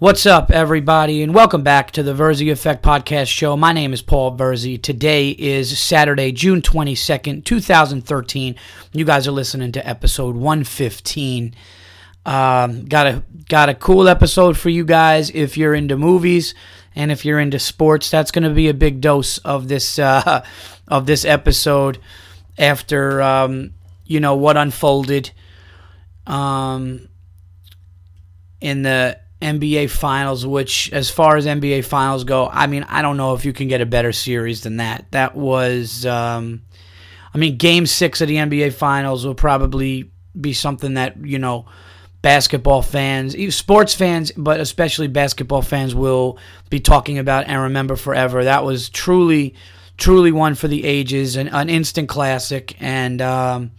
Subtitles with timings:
[0.00, 3.54] What's up, everybody, and welcome back to the Verzi Effect Podcast Show.
[3.54, 4.82] My name is Paul Verzi.
[4.82, 8.56] Today is Saturday, June 22nd, 2013.
[8.94, 11.54] You guys are listening to episode 115.
[12.24, 16.54] Um, got a got a cool episode for you guys if you're into movies
[16.96, 18.10] and if you're into sports.
[18.10, 20.42] That's going to be a big dose of this uh,
[20.88, 21.98] of this episode
[22.56, 23.74] after um,
[24.06, 25.30] you know what unfolded
[26.26, 27.06] um,
[28.62, 33.16] in the NBA Finals, which, as far as NBA Finals go, I mean, I don't
[33.16, 35.06] know if you can get a better series than that.
[35.12, 36.62] That was, um,
[37.32, 41.66] I mean, Game Six of the NBA Finals will probably be something that you know,
[42.22, 48.44] basketball fans, sports fans, but especially basketball fans will be talking about and remember forever.
[48.44, 49.54] That was truly,
[49.96, 53.70] truly one for the ages, an, an instant classic, and um,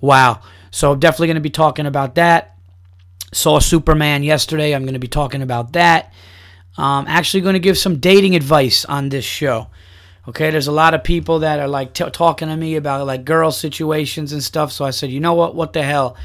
[0.00, 0.40] wow.
[0.70, 2.55] So definitely going to be talking about that.
[3.32, 4.74] Saw Superman yesterday.
[4.74, 6.12] I'm going to be talking about that.
[6.78, 9.68] Um, actually, going to give some dating advice on this show.
[10.28, 13.24] Okay, there's a lot of people that are like t- talking to me about like
[13.24, 14.72] girl situations and stuff.
[14.72, 15.54] So I said, you know what?
[15.54, 16.16] What the hell?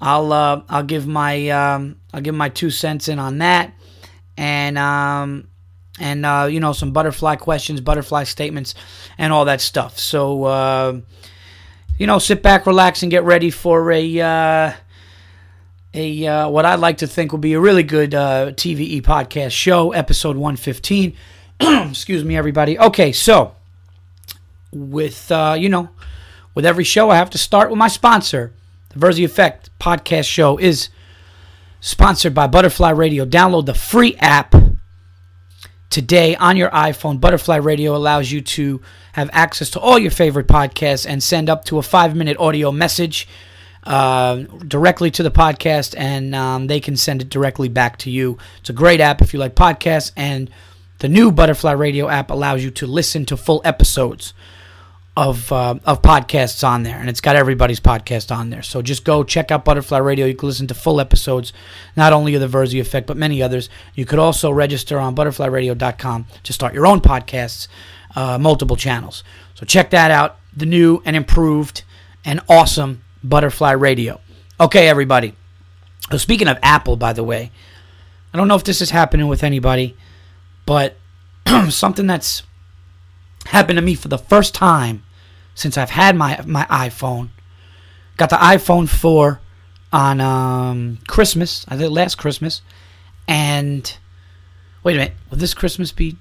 [0.00, 3.74] I'll uh, I'll give my um, I'll give my two cents in on that,
[4.36, 5.48] and um,
[5.98, 8.74] and uh, you know some butterfly questions, butterfly statements,
[9.18, 9.98] and all that stuff.
[9.98, 11.00] So uh,
[11.98, 14.72] you know, sit back, relax, and get ready for a uh,
[15.94, 19.52] a uh, what I'd like to think will be a really good uh, TVE podcast
[19.52, 21.14] show, episode 115.
[21.60, 22.78] Excuse me, everybody.
[22.78, 23.54] Okay, so
[24.72, 25.88] with uh, you know,
[26.54, 28.52] with every show, I have to start with my sponsor.
[28.90, 30.90] The Verzi Effect podcast show is
[31.80, 33.24] sponsored by Butterfly Radio.
[33.24, 34.54] Download the free app
[35.90, 37.20] today on your iPhone.
[37.20, 38.80] Butterfly Radio allows you to
[39.12, 42.70] have access to all your favorite podcasts and send up to a five minute audio
[42.70, 43.26] message
[43.90, 44.36] uh,
[44.68, 48.38] directly to the podcast, and um, they can send it directly back to you.
[48.60, 50.48] It's a great app if you like podcasts, and
[50.98, 54.32] the new Butterfly Radio app allows you to listen to full episodes
[55.16, 58.62] of uh, of podcasts on there, and it's got everybody's podcast on there.
[58.62, 60.24] So just go check out Butterfly Radio.
[60.26, 61.52] You can listen to full episodes,
[61.96, 63.68] not only of the Verzi Effect, but many others.
[63.96, 67.66] You could also register on ButterflyRadio.com to start your own podcasts,
[68.14, 69.24] uh, multiple channels.
[69.56, 70.38] So check that out.
[70.56, 71.82] The new and improved
[72.24, 74.20] and awesome Butterfly Radio.
[74.58, 75.34] Okay, everybody.
[76.10, 77.50] So speaking of Apple, by the way,
[78.32, 79.96] I don't know if this is happening with anybody,
[80.66, 80.96] but
[81.68, 82.42] something that's
[83.46, 85.02] happened to me for the first time
[85.54, 87.30] since I've had my my iPhone.
[88.16, 89.40] Got the iPhone 4
[89.92, 92.62] on um, Christmas, I think last Christmas,
[93.26, 93.96] and
[94.84, 96.16] wait a minute, will this Christmas be?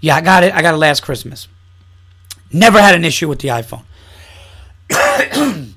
[0.00, 0.54] Yeah, I got it.
[0.54, 1.46] I got it last Christmas.
[2.52, 3.84] Never had an issue with the iPhone.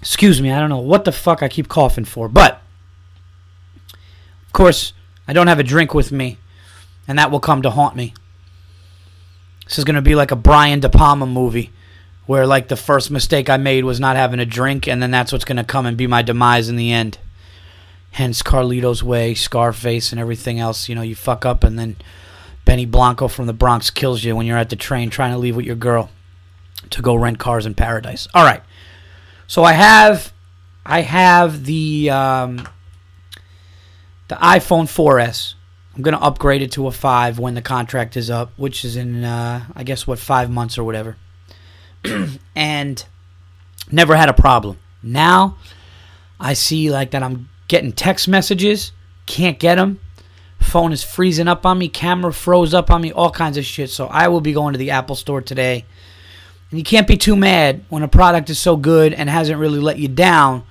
[0.00, 2.62] Excuse me, I don't know what the fuck I keep coughing for, but
[4.46, 4.92] of course,
[5.26, 6.38] I don't have a drink with me,
[7.06, 8.14] and that will come to haunt me.
[9.64, 11.70] This is going to be like a Brian De Palma movie
[12.24, 15.32] where like the first mistake I made was not having a drink and then that's
[15.32, 17.18] what's going to come and be my demise in the end.
[18.12, 21.96] Hence Carlito's Way, Scarface and everything else, you know, you fuck up and then
[22.64, 25.56] Benny Blanco from the Bronx kills you when you're at the train trying to leave
[25.56, 26.10] with your girl
[26.90, 28.28] to go rent cars in paradise.
[28.34, 28.62] All right.
[29.48, 30.32] So I have
[30.84, 32.68] I have the um,
[34.28, 35.54] the iPhone 4S.
[35.96, 39.24] I'm gonna upgrade it to a five when the contract is up, which is in
[39.24, 41.16] uh, I guess what five months or whatever.
[42.54, 43.04] and
[43.90, 44.78] never had a problem.
[45.02, 45.56] Now
[46.38, 48.92] I see like that I'm getting text messages,
[49.24, 49.98] can't get them.
[50.60, 53.88] Phone is freezing up on me, camera froze up on me, all kinds of shit.
[53.88, 55.86] So I will be going to the Apple store today
[56.70, 59.80] and you can't be too mad when a product is so good and hasn't really
[59.80, 60.64] let you down.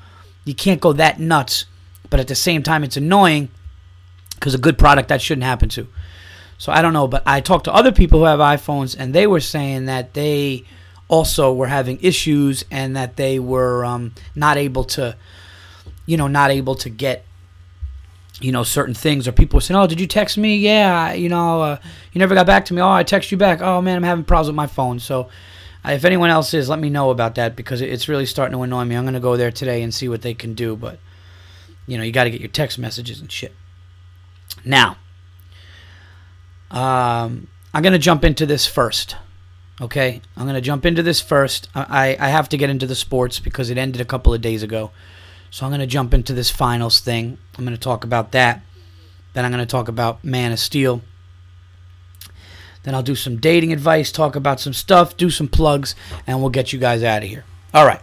[0.46, 1.66] You can't go that nuts.
[2.10, 3.50] But at the same time, it's annoying
[4.36, 5.88] because a good product that shouldn't happen to.
[6.58, 9.28] So I don't know, but I talked to other people who have iPhones and they
[9.28, 10.64] were saying that they
[11.08, 15.16] also were having issues and that they were um, not able to,
[16.06, 17.26] you know, not able to get,
[18.40, 19.28] you know, certain things.
[19.28, 20.58] Or people were saying, "Oh, did you text me?
[20.58, 21.78] Yeah, you know, uh,
[22.12, 22.82] you never got back to me.
[22.82, 23.62] Oh, I text you back.
[23.62, 25.30] Oh man, I'm having problems with my phone." So
[25.94, 28.84] if anyone else is, let me know about that because it's really starting to annoy
[28.86, 28.96] me.
[28.96, 31.00] I'm going to go there today and see what they can do, but
[31.86, 33.54] you know, you got to get your text messages and shit.
[34.66, 34.98] Now,
[36.72, 39.16] um, I'm going to jump into this first.
[39.80, 41.70] Okay, I'm going to jump into this first.
[41.76, 44.64] I, I have to get into the sports because it ended a couple of days
[44.64, 44.92] ago.
[45.52, 47.38] So I'm going to jump into this finals thing.
[47.58, 48.62] I'm going to talk about that.
[49.34, 51.02] Then I'm going to talk about Man of Steel.
[52.88, 55.94] Then I'll do some dating advice, talk about some stuff, do some plugs,
[56.26, 57.44] and we'll get you guys out of here.
[57.74, 58.00] All right.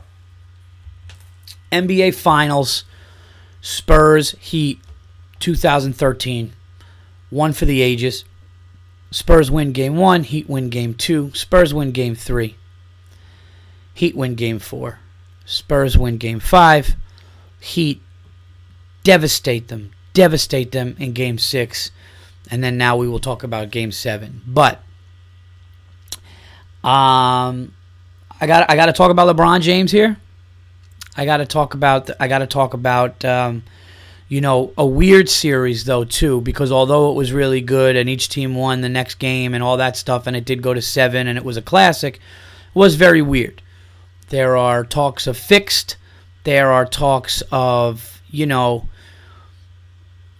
[1.72, 2.84] NBA Finals,
[3.62, 4.80] Spurs, Heat.
[5.40, 6.52] 2013.
[7.30, 8.26] One for the ages.
[9.10, 12.56] Spurs win game one, Heat win game two, Spurs win game three,
[13.94, 14.98] Heat win game four,
[15.46, 16.96] Spurs win game five,
[17.60, 18.02] Heat
[19.04, 21.92] devastate them, devastate them in game six,
[22.50, 24.42] and then now we will talk about game seven.
[24.46, 24.76] But
[26.84, 27.72] um,
[28.40, 30.18] I got I got to talk about LeBron James here.
[31.16, 33.62] I got to talk about I got to talk about um,
[34.28, 38.28] you know a weird series though too because although it was really good and each
[38.28, 41.26] team won the next game and all that stuff and it did go to seven
[41.26, 42.20] and it was a classic, it
[42.74, 43.62] was very weird.
[44.28, 45.96] There are talks of fixed.
[46.44, 48.88] There are talks of you know.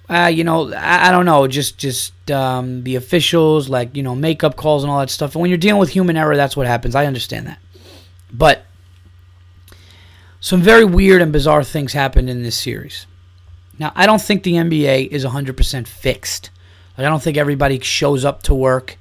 [0.09, 4.15] Uh, you know, I, I don't know, just just um, the officials, like you know,
[4.15, 5.35] makeup calls and all that stuff.
[5.35, 6.95] And when you're dealing with human error, that's what happens.
[6.95, 7.59] I understand that,
[8.31, 8.67] but
[10.45, 13.06] some very weird and bizarre things happened in this series.
[13.79, 16.51] Now, I don't think the NBA is 100% fixed.
[16.99, 18.99] Like, I don't think everybody shows up to work.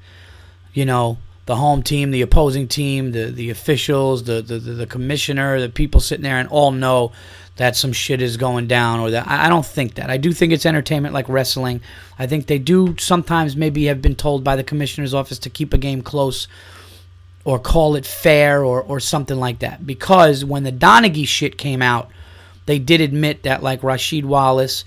[0.74, 5.60] You know, the home team, the opposing team, the, the officials, the, the, the commissioner,
[5.60, 7.12] the people sitting there and all know
[7.58, 9.28] that some shit is going down or that.
[9.28, 10.10] I don't think that.
[10.10, 11.82] I do think it's entertainment like wrestling.
[12.18, 15.74] I think they do sometimes maybe have been told by the commissioner's office to keep
[15.74, 16.48] a game close
[17.46, 19.86] or call it fair or, or something like that.
[19.86, 22.10] Because when the Donaghy shit came out,
[22.66, 24.86] they did admit that like Rasheed Wallace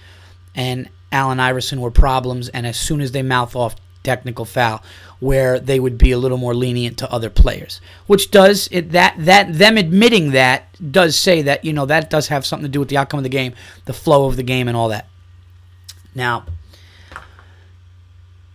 [0.55, 4.83] and Allen Iverson were problems, and as soon as they mouth off technical foul,
[5.19, 9.15] where they would be a little more lenient to other players, which does it that
[9.19, 12.81] that them admitting that does say that you know that does have something to do
[12.81, 13.55] with the outcome of the game,
[13.87, 15.09] the flow of the game, and all that.
[16.15, 16.47] Now,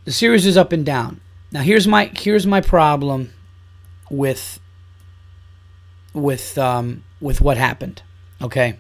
[0.06, 1.22] the series is up and down.
[1.52, 3.32] Now here's my here's my problem
[4.10, 4.60] with
[6.14, 8.02] with um, with what happened.
[8.42, 8.78] Okay.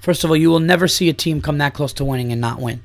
[0.00, 2.40] First of all, you will never see a team come that close to winning and
[2.40, 2.82] not win.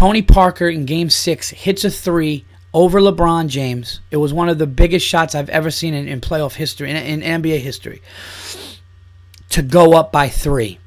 [0.00, 4.00] Tony Parker in Game Six hits a three over LeBron James.
[4.10, 6.96] It was one of the biggest shots I've ever seen in, in playoff history, in,
[6.96, 8.00] in NBA history,
[9.50, 10.78] to go up by three.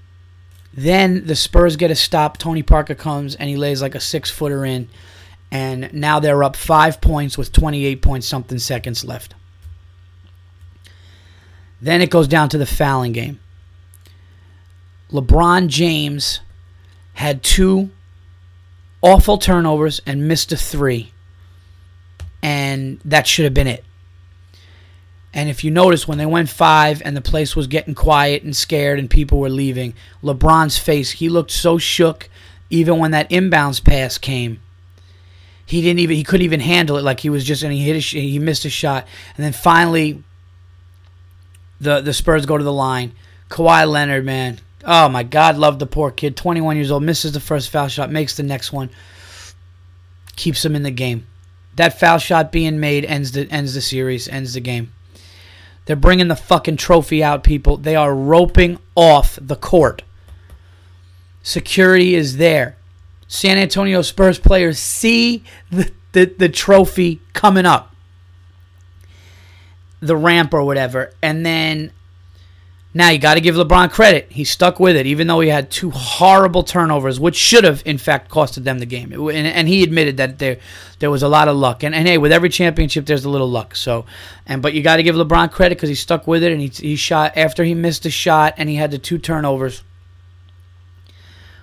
[0.74, 2.40] Then the Spurs get a stop.
[2.40, 4.90] Tony Parker comes and he lays like a six footer in
[5.52, 9.36] and now they're up five points with 28 point something seconds left.
[11.80, 13.40] Then it goes down to the fouling game.
[15.12, 16.40] LeBron James
[17.14, 17.92] had two
[19.04, 21.12] awful turnovers and missed a three.
[22.42, 23.84] And that should have been it.
[25.36, 28.56] And if you notice, when they went five and the place was getting quiet and
[28.56, 32.30] scared and people were leaving, LeBron's face, he looked so shook
[32.72, 34.60] even when that inbounds pass came
[35.66, 37.96] he didn't even he couldn't even handle it like he was just and he hit
[37.96, 40.24] a, he missed a shot and then finally
[41.80, 43.14] the the Spurs go to the line
[43.50, 46.36] Kawhi Leonard man oh my god love the poor kid.
[46.36, 48.90] 21 years old misses the first foul shot makes the next one
[50.36, 51.28] keeps him in the game.
[51.76, 54.94] That foul shot being made ends the ends the series ends the game.
[55.86, 57.78] They're bringing the fucking trophy out people.
[57.78, 60.04] They are roping off the court.
[61.42, 62.78] Security is there.
[63.28, 67.94] San Antonio Spurs players see the, the, the trophy coming up,
[70.00, 71.92] the ramp or whatever, and then
[72.94, 74.32] now you got to give LeBron credit.
[74.32, 77.98] He stuck with it, even though he had two horrible turnovers, which should have, in
[77.98, 79.12] fact, costed them the game.
[79.12, 80.58] and, and, he admitted that there
[81.00, 81.84] there was a lot of luck.
[81.84, 83.76] And, and hey, with every championship, there's a little luck.
[83.76, 84.06] So,
[84.46, 86.68] and but you got to give LeBron credit because he stuck with it and he
[86.68, 89.84] he shot after he missed a shot and he had the two turnovers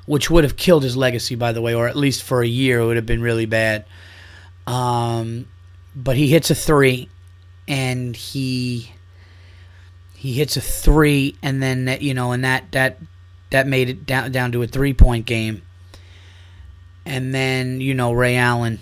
[0.06, 2.80] which would have killed his legacy, by the way, or at least for a year,
[2.80, 3.84] it would have been really bad.
[4.66, 5.46] Um,
[5.94, 7.08] but he hits a three,
[7.68, 8.92] and he
[10.20, 12.98] he hits a three, and then you know, and that that
[13.48, 15.62] that made it down down to a three point game.
[17.06, 18.80] And then you know Ray Allen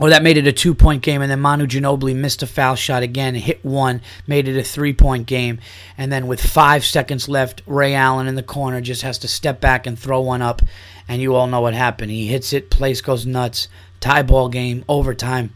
[0.00, 2.74] or that made it a two point game, and then Manu Ginobili missed a foul
[2.74, 5.60] shot again, hit one, made it a three point game,
[5.96, 9.60] and then with five seconds left, Ray Allen in the corner just has to step
[9.60, 10.60] back and throw one up,
[11.06, 12.10] and you all know what happened.
[12.10, 13.68] He hits it, place goes nuts,
[14.00, 15.54] tie ball game, overtime,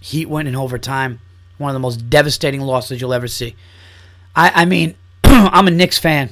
[0.00, 1.20] Heat win in overtime,
[1.58, 3.54] one of the most devastating losses you'll ever see.
[4.34, 6.30] I, I mean, I'm a Knicks fan,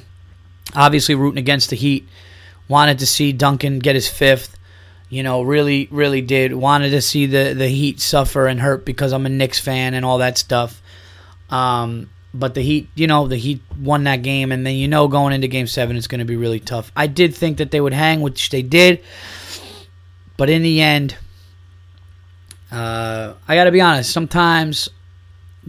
[0.75, 2.07] obviously rooting against the Heat,
[2.67, 4.57] wanted to see Duncan get his fifth
[5.09, 9.13] you know, really, really did wanted to see the the Heat suffer and hurt because
[9.13, 10.81] I'm a Knicks fan and all that stuff.
[11.49, 15.07] Um, but the Heat, you know, the Heat won that game, and then you know
[15.07, 16.91] going into Game Seven, it's going to be really tough.
[16.95, 19.01] I did think that they would hang, which they did,
[20.35, 21.15] but in the end,
[22.69, 24.11] uh, I got to be honest.
[24.11, 24.89] Sometimes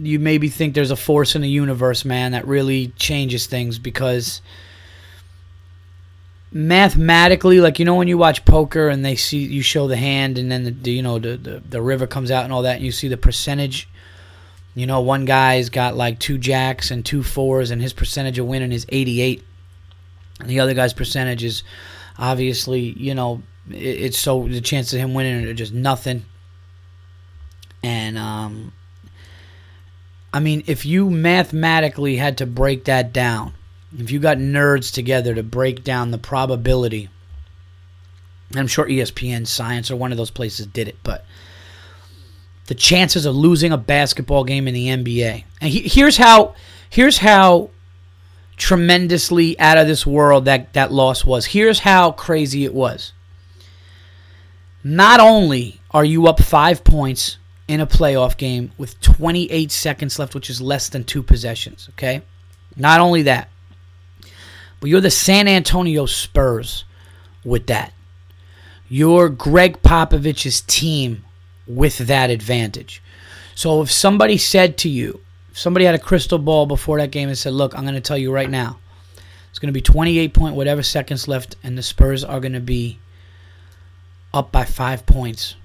[0.01, 4.41] you maybe think there's a force in the universe, man, that really changes things because
[6.51, 10.37] mathematically, like you know when you watch poker and they see you show the hand
[10.37, 12.77] and then the, the you know the, the the river comes out and all that,
[12.77, 13.89] and you see the percentage.
[14.75, 18.45] You know, one guy's got like two jacks and two fours, and his percentage of
[18.45, 19.43] winning is 88.
[20.39, 21.63] And the other guy's percentage is
[22.17, 26.23] obviously, you know, it, it's so the chances of him winning are just nothing.
[27.83, 28.71] And um,
[30.33, 33.53] I mean, if you mathematically had to break that down,
[33.97, 37.09] if you got nerds together to break down the probability,
[38.55, 41.25] I'm sure ESPN Science or one of those places did it, but
[42.69, 45.43] the chances of losing a basketball game in the NBA.
[45.59, 46.53] And he, here's how
[46.87, 47.71] here's how
[48.57, 51.47] tremendously out of this world that that loss was.
[51.47, 53.13] Here's how crazy it was.
[54.83, 57.38] Not only are you up 5 points
[57.69, 61.87] in a playoff game with 28 seconds left, which is less than two possessions.
[61.91, 62.23] Okay?
[62.75, 63.47] Not only that,
[64.79, 66.83] but you're the San Antonio Spurs
[67.45, 67.93] with that.
[68.87, 71.23] You're Gregg Popovich's team
[71.67, 73.03] with that advantage.
[73.53, 75.21] So if somebody said to you,
[75.51, 78.01] if somebody had a crystal ball before that game and said, Look, I'm going to
[78.01, 78.79] tell you right now,
[79.51, 82.59] it's going to be 28 point whatever seconds left, and the Spurs are going to
[82.59, 82.97] be
[84.33, 85.55] up by five points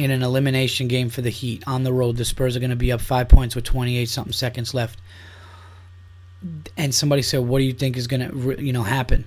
[0.00, 2.16] in an elimination game for the Heat on the road.
[2.16, 4.98] The Spurs are going to be up five points with 28 something seconds left.
[6.76, 9.26] And somebody said, "What do you think is going to, you know, happen?"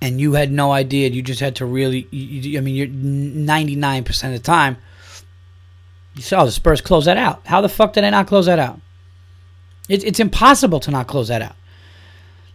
[0.00, 1.10] And you had no idea.
[1.10, 2.08] You just had to really.
[2.10, 4.78] You, I mean, you're 99 percent of the time.
[6.14, 7.46] You saw the Spurs close that out.
[7.46, 8.80] How the fuck did I not close that out?
[9.88, 11.56] It, it's impossible to not close that out.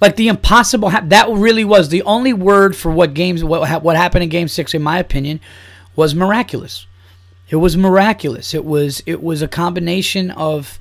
[0.02, 0.90] Like the impossible.
[0.90, 3.44] That really was the only word for what games.
[3.44, 5.42] What what happened in Game Six, in my opinion,
[6.00, 6.88] was miraculous.
[7.50, 8.54] It was miraculous.
[8.54, 10.80] It was it was a combination of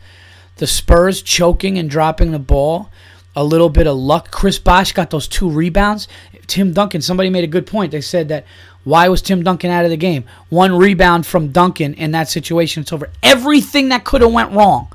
[0.58, 2.88] the Spurs choking and dropping the ball,
[3.34, 4.30] a little bit of luck.
[4.30, 6.06] Chris Bosh got those two rebounds.
[6.46, 7.90] Tim Duncan, somebody made a good point.
[7.90, 8.46] They said that
[8.84, 10.24] why was Tim Duncan out of the game?
[10.50, 13.10] One rebound from Duncan in that situation, it's over.
[13.20, 14.86] Everything that could have went wrong.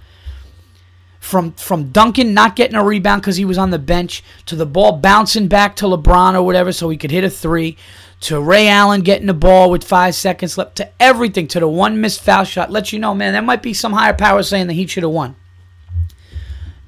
[1.20, 4.66] From from Duncan not getting a rebound because he was on the bench to the
[4.66, 7.78] ball bouncing back to LeBron or whatever so he could hit a three
[8.24, 12.00] to Ray Allen getting the ball with five seconds left, to everything, to the one
[12.00, 14.74] missed foul shot, let you know, man, there might be some higher power saying that
[14.74, 15.36] he should have won.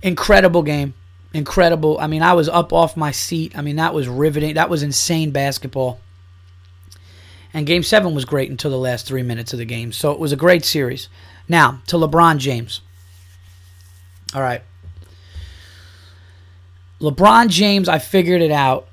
[0.01, 0.94] Incredible game.
[1.34, 2.00] Incredible.
[2.00, 3.58] I mean, I was up off my seat.
[3.58, 4.54] I mean, that was riveting.
[4.54, 6.00] That was insane basketball.
[7.54, 9.92] And game seven was great until the last three minutes of the game.
[9.92, 11.10] So it was a great series.
[11.50, 12.82] Now, to LeBron James.
[14.34, 14.62] All right.
[17.01, 18.88] LeBron James, I figured it out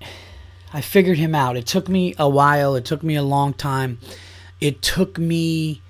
[0.73, 1.57] I figured him out.
[1.57, 3.99] It took me a while, it took me a long time.
[4.61, 5.83] It took me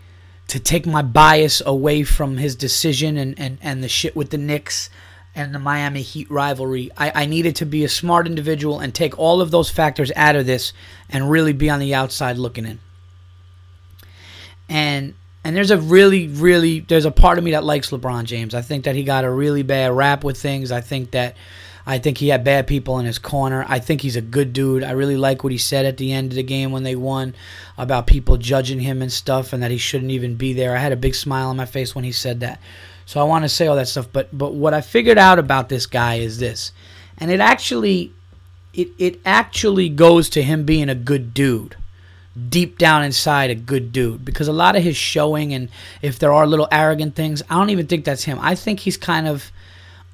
[0.48, 4.38] to take my bias away from his decision and, and, and the shit with the
[4.38, 4.90] Knicks
[5.34, 6.90] and the Miami Heat rivalry.
[6.96, 10.36] I, I needed to be a smart individual and take all of those factors out
[10.36, 10.72] of this
[11.08, 12.80] and really be on the outside looking in.
[14.68, 18.54] And and there's a really, really there's a part of me that likes LeBron James.
[18.54, 20.70] I think that he got a really bad rap with things.
[20.70, 21.36] I think that
[21.86, 23.64] I think he had bad people in his corner.
[23.68, 24.84] I think he's a good dude.
[24.84, 27.34] I really like what he said at the end of the game when they won
[27.76, 30.76] about people judging him and stuff and that he shouldn't even be there.
[30.76, 32.60] I had a big smile on my face when he said that.
[33.04, 35.68] So I want to say all that stuff, but but what I figured out about
[35.68, 36.72] this guy is this.
[37.18, 38.12] And it actually
[38.72, 41.76] it it actually goes to him being a good dude.
[42.48, 45.68] Deep down inside a good dude because a lot of his showing and
[46.00, 48.38] if there are little arrogant things, I don't even think that's him.
[48.40, 49.52] I think he's kind of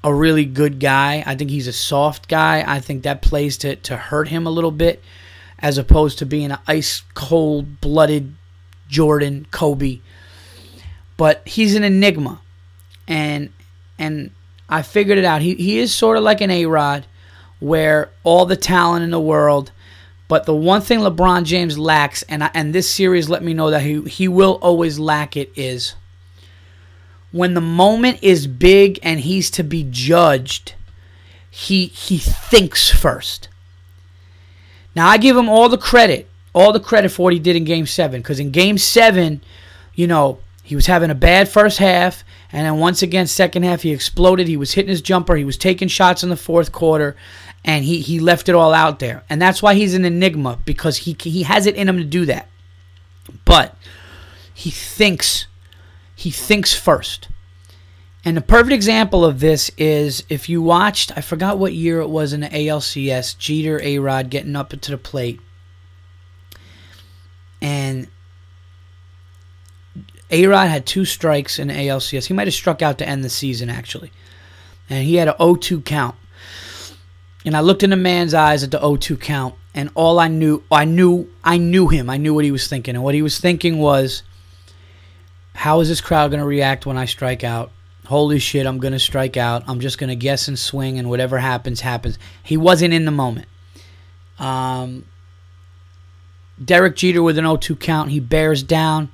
[0.03, 1.23] a really good guy.
[1.25, 2.63] I think he's a soft guy.
[2.65, 5.03] I think that plays to, to hurt him a little bit
[5.59, 8.35] as opposed to being an ice cold blooded
[8.87, 9.99] Jordan, Kobe.
[11.17, 12.41] But he's an enigma.
[13.07, 13.51] And
[13.97, 14.31] and
[14.69, 15.41] I figured it out.
[15.41, 17.05] He he is sort of like an A Rod
[17.59, 19.71] where all the talent in the world,
[20.29, 23.71] but the one thing LeBron James lacks, and I, and this series let me know
[23.71, 25.95] that he he will always lack it is
[27.31, 30.73] when the moment is big and he's to be judged,
[31.49, 33.49] he he thinks first.
[34.95, 37.63] Now I give him all the credit, all the credit for what he did in
[37.63, 39.41] game 7 cuz in game 7,
[39.93, 43.83] you know, he was having a bad first half and then once again second half
[43.83, 47.15] he exploded, he was hitting his jumper, he was taking shots in the fourth quarter
[47.63, 49.23] and he he left it all out there.
[49.29, 52.25] And that's why he's an enigma because he he has it in him to do
[52.25, 52.47] that.
[53.45, 53.75] But
[54.53, 55.45] he thinks
[56.19, 57.29] he thinks first.
[58.25, 62.09] And the perfect example of this is if you watched, I forgot what year it
[62.09, 65.39] was in the ALCS, Jeter A Rod getting up into the plate.
[67.61, 68.09] And
[70.29, 72.25] A Rod had two strikes in the ALCS.
[72.25, 74.11] He might have struck out to end the season, actually.
[74.89, 76.15] And he had an 0 2 count.
[77.45, 80.63] and I looked in the man's eyes at the 0-2 count, and all I knew,
[80.69, 82.09] I knew, I knew him.
[82.09, 84.23] I knew what he was thinking, and what he was thinking was,
[85.59, 87.71] "How is this crowd going to react when I strike out?
[88.05, 89.63] Holy shit, I'm going to strike out.
[89.67, 93.11] I'm just going to guess and swing, and whatever happens, happens." He wasn't in the
[93.11, 93.47] moment.
[94.39, 95.05] Um,
[96.63, 99.09] Derek Jeter with an 0-2 count, he bears down.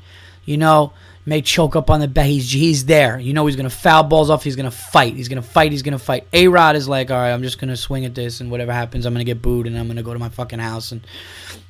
[0.45, 0.93] You know,
[1.25, 2.27] may choke up on the bat.
[2.27, 3.19] He's he's there.
[3.19, 4.43] You know he's gonna foul balls off.
[4.43, 5.15] He's gonna fight.
[5.15, 5.71] He's gonna fight.
[5.71, 6.27] He's gonna fight.
[6.33, 9.05] A Rod is like, all right, I'm just gonna swing at this, and whatever happens,
[9.05, 11.01] I'm gonna get booed, and I'm gonna go to my fucking house and,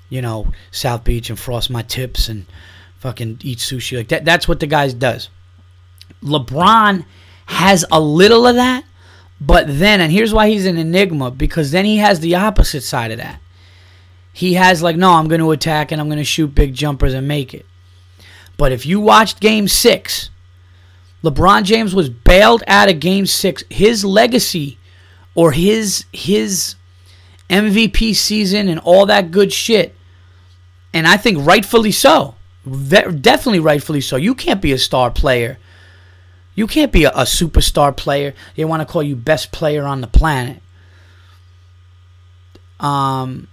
[0.09, 2.45] you know, South Beach and frost my tips and
[2.99, 4.25] fucking eat sushi like that.
[4.25, 5.29] That's what the guy does.
[6.23, 7.05] LeBron
[7.47, 8.83] has a little of that,
[9.39, 13.11] but then, and here's why he's an enigma because then he has the opposite side
[13.11, 13.39] of that.
[14.33, 17.13] He has like, no, I'm going to attack and I'm going to shoot big jumpers
[17.13, 17.65] and make it.
[18.57, 20.29] But if you watched game six,
[21.23, 23.63] LeBron James was bailed out of game six.
[23.69, 24.77] His legacy
[25.33, 26.75] or his his
[27.49, 29.95] MVP season and all that good shit.
[30.93, 32.34] And I think rightfully so.
[32.65, 34.15] Definitely rightfully so.
[34.15, 35.57] You can't be a star player.
[36.55, 38.33] You can't be a, a superstar player.
[38.55, 40.61] They want to call you best player on the planet.
[42.79, 43.47] Um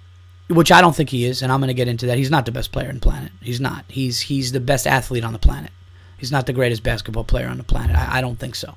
[0.48, 2.18] which I don't think he is, and I'm going to get into that.
[2.18, 3.32] He's not the best player on the planet.
[3.40, 3.84] He's not.
[3.88, 5.70] He's he's the best athlete on the planet.
[6.18, 7.96] He's not the greatest basketball player on the planet.
[7.96, 8.74] I, I don't think so.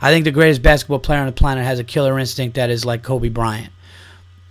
[0.00, 2.84] I think the greatest basketball player on the planet has a killer instinct that is
[2.84, 3.72] like Kobe Bryant.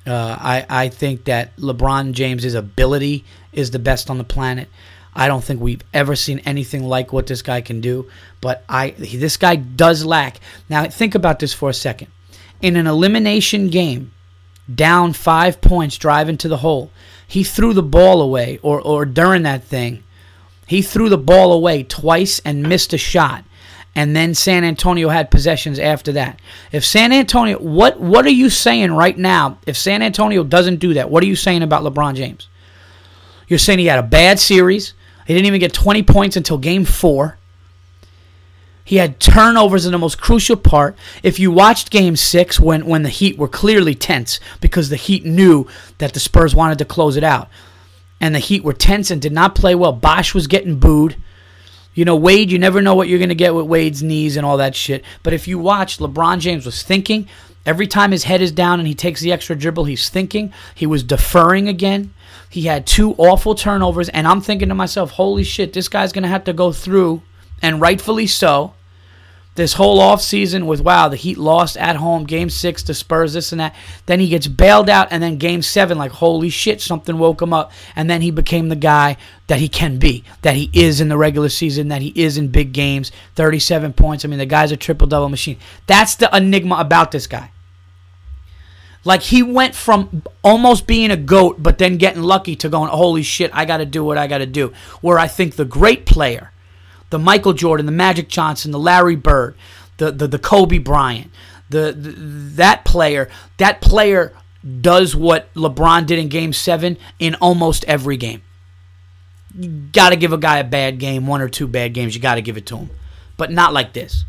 [0.06, 4.70] Uh, I I think that LeBron James's ability is the best on the planet.
[5.18, 8.08] I don't think we've ever seen anything like what this guy can do.
[8.40, 10.40] But I this guy does lack.
[10.70, 12.10] Now think about this for a second.
[12.62, 14.12] In an elimination game,
[14.74, 16.92] down five points driving to the hole.
[17.28, 20.04] He threw the ball away, or, or during that thing,
[20.66, 23.44] he threw the ball away twice and missed a shot.
[23.96, 26.40] And then San Antonio had possessions after that.
[26.72, 29.58] If San Antonio, what what are you saying right now?
[29.66, 32.48] If San Antonio doesn't do that, what are you saying about LeBron James?
[33.48, 34.94] You're saying he had a bad series.
[35.28, 37.38] He didn't even get 20 points until game four.
[38.86, 40.96] He had turnovers in the most crucial part.
[41.22, 45.26] If you watched game six when, when the Heat were clearly tense because the Heat
[45.26, 47.50] knew that the Spurs wanted to close it out.
[48.22, 49.92] And the Heat were tense and did not play well.
[49.92, 51.18] Bosh was getting booed.
[51.94, 54.46] You know, Wade, you never know what you're going to get with Wade's knees and
[54.46, 55.04] all that shit.
[55.24, 57.28] But if you watch, LeBron James was thinking.
[57.66, 60.54] Every time his head is down and he takes the extra dribble, he's thinking.
[60.74, 62.14] He was deferring again.
[62.50, 64.10] He had two awful turnovers.
[64.10, 67.22] And I'm thinking to myself, holy shit, this guy's going to have to go through,
[67.62, 68.74] and rightfully so,
[69.56, 73.52] this whole offseason with wow, the Heat lost at home, game six to Spurs, this
[73.52, 73.76] and that.
[74.06, 77.54] Then he gets bailed out, and then game seven, like holy shit, something woke him
[77.54, 77.72] up.
[77.96, 81.18] And then he became the guy that he can be, that he is in the
[81.18, 83.12] regular season, that he is in big games.
[83.34, 84.24] 37 points.
[84.24, 85.58] I mean, the guy's a triple double machine.
[85.88, 87.50] That's the enigma about this guy.
[89.08, 93.24] Like he went from almost being a goat, but then getting lucky to going, holy
[93.24, 94.74] shit, I got to do what I got to do.
[95.00, 96.52] Where I think the great player
[97.10, 99.56] the Michael Jordan, the Magic Johnson, the Larry Bird,
[99.96, 101.32] the the, the Kobe Bryant,
[101.70, 102.12] the, the
[102.58, 104.34] that player, that player
[104.82, 108.42] does what LeBron did in Game Seven in almost every game.
[109.58, 112.14] You got to give a guy a bad game, one or two bad games.
[112.14, 112.90] You got to give it to him,
[113.38, 114.26] but not like this.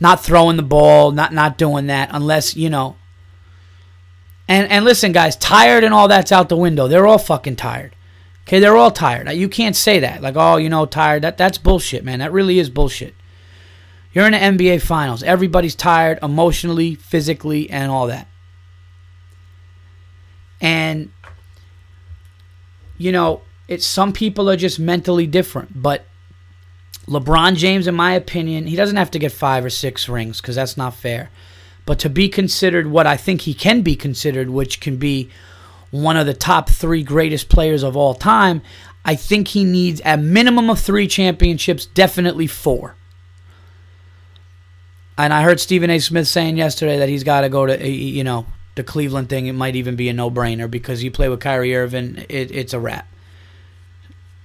[0.00, 2.96] Not throwing the ball, not not doing that unless you know.
[4.50, 6.88] And and listen, guys, tired and all that's out the window.
[6.88, 7.94] They're all fucking tired.
[8.42, 9.30] Okay, they're all tired.
[9.30, 10.22] You can't say that.
[10.22, 11.22] Like, oh, you know, tired.
[11.22, 12.18] That that's bullshit, man.
[12.18, 13.14] That really is bullshit.
[14.12, 15.22] You're in the NBA finals.
[15.22, 18.26] Everybody's tired emotionally, physically, and all that.
[20.60, 21.12] And
[22.98, 26.06] you know, it's some people are just mentally different, but
[27.06, 30.56] LeBron James in my opinion, he doesn't have to get 5 or 6 rings cuz
[30.56, 31.30] that's not fair.
[31.90, 35.28] But to be considered what I think he can be considered, which can be
[35.90, 38.62] one of the top three greatest players of all time,
[39.04, 42.94] I think he needs a minimum of three championships, definitely four.
[45.18, 45.98] And I heard Stephen A.
[45.98, 49.28] Smith saying yesterday that he's got to go to, eh, eh, you know, the Cleveland
[49.28, 49.48] thing.
[49.48, 52.72] It might even be a no brainer because you play with Kyrie Irving, it, it's
[52.72, 53.08] a wrap.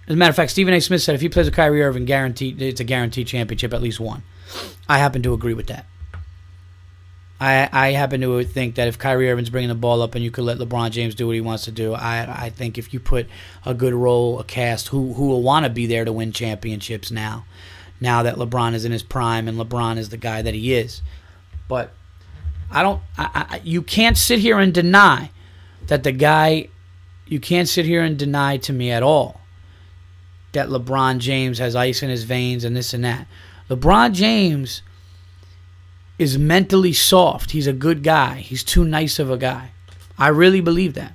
[0.08, 0.79] As a matter of fact, Stephen A.
[0.79, 3.99] Smith said if he plays with Kyrie Irving, guaranteed it's a guaranteed championship, at least
[3.99, 4.23] one.
[4.89, 5.86] I happen to agree with that.
[7.39, 10.32] I, I happen to think that if Kyrie Irving's bringing the ball up and you
[10.32, 13.00] could let LeBron James do what he wants to do, I I think if you
[13.00, 13.28] put
[13.65, 17.12] a good role, a cast who who will want to be there to win championships
[17.12, 17.45] now,
[18.00, 21.02] now that LeBron is in his prime and LeBron is the guy that he is,
[21.67, 21.91] but
[22.71, 23.02] I don't.
[23.17, 25.32] I, I, you can't sit here and deny
[25.88, 26.69] that the guy.
[27.28, 29.41] You can't sit here and deny to me at all
[30.52, 33.28] that LeBron James has ice in his veins and this and that.
[33.69, 34.84] LeBron James
[36.17, 37.51] is mentally soft.
[37.51, 38.36] He's a good guy.
[38.36, 39.71] He's too nice of a guy.
[40.17, 41.13] I really believe that.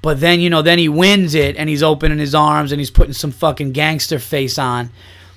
[0.00, 2.90] But then, you know, then he wins it and he's opening his arms and he's
[2.90, 4.90] putting some fucking gangster face on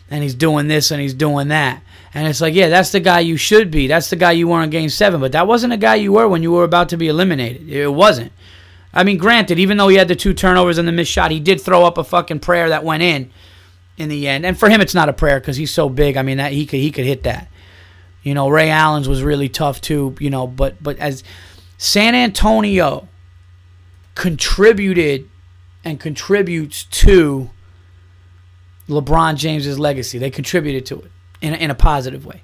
[0.10, 1.82] and he's doing this and he's doing that.
[2.14, 3.88] And it's like, yeah, that's the guy you should be.
[3.88, 5.22] That's the guy you were in game seven.
[5.22, 7.70] But that wasn't the guy you were when you were about to be eliminated.
[7.70, 8.32] It wasn't.
[8.94, 11.40] I mean, granted, even though he had the two turnovers and the missed shot, he
[11.40, 13.32] did throw up a fucking prayer that went in
[13.98, 14.46] in the end.
[14.46, 16.18] And for him, it's not a prayer because he's so big.
[16.18, 17.48] I mean, that he could he could hit that.
[18.28, 20.14] You know, Ray Allen's was really tough too.
[20.20, 21.24] You know, but but as
[21.78, 23.08] San Antonio
[24.16, 25.30] contributed
[25.86, 27.50] and contributes to
[28.90, 32.44] LeBron James's legacy, they contributed to it in in a positive way.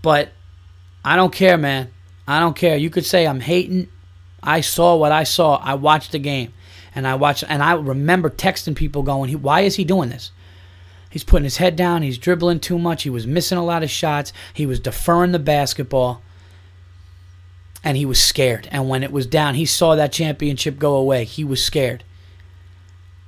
[0.00, 0.30] But
[1.04, 1.90] I don't care, man.
[2.28, 2.76] I don't care.
[2.76, 3.88] You could say I'm hating.
[4.44, 5.56] I saw what I saw.
[5.56, 6.54] I watched the game,
[6.94, 10.30] and I watched, and I remember texting people going, "Why is he doing this?"
[11.10, 12.02] He's putting his head down.
[12.02, 13.02] He's dribbling too much.
[13.02, 14.32] He was missing a lot of shots.
[14.52, 16.22] He was deferring the basketball,
[17.82, 18.68] and he was scared.
[18.70, 21.24] And when it was down, he saw that championship go away.
[21.24, 22.04] He was scared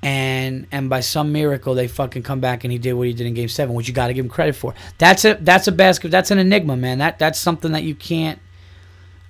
[0.03, 3.27] and and by some miracle they fucking come back and he did what he did
[3.27, 4.75] in game seven, which you got to give him credit for.
[4.99, 6.11] That's a that's a basket.
[6.11, 6.99] That's an enigma, man.
[6.99, 8.39] That that's something that you can't.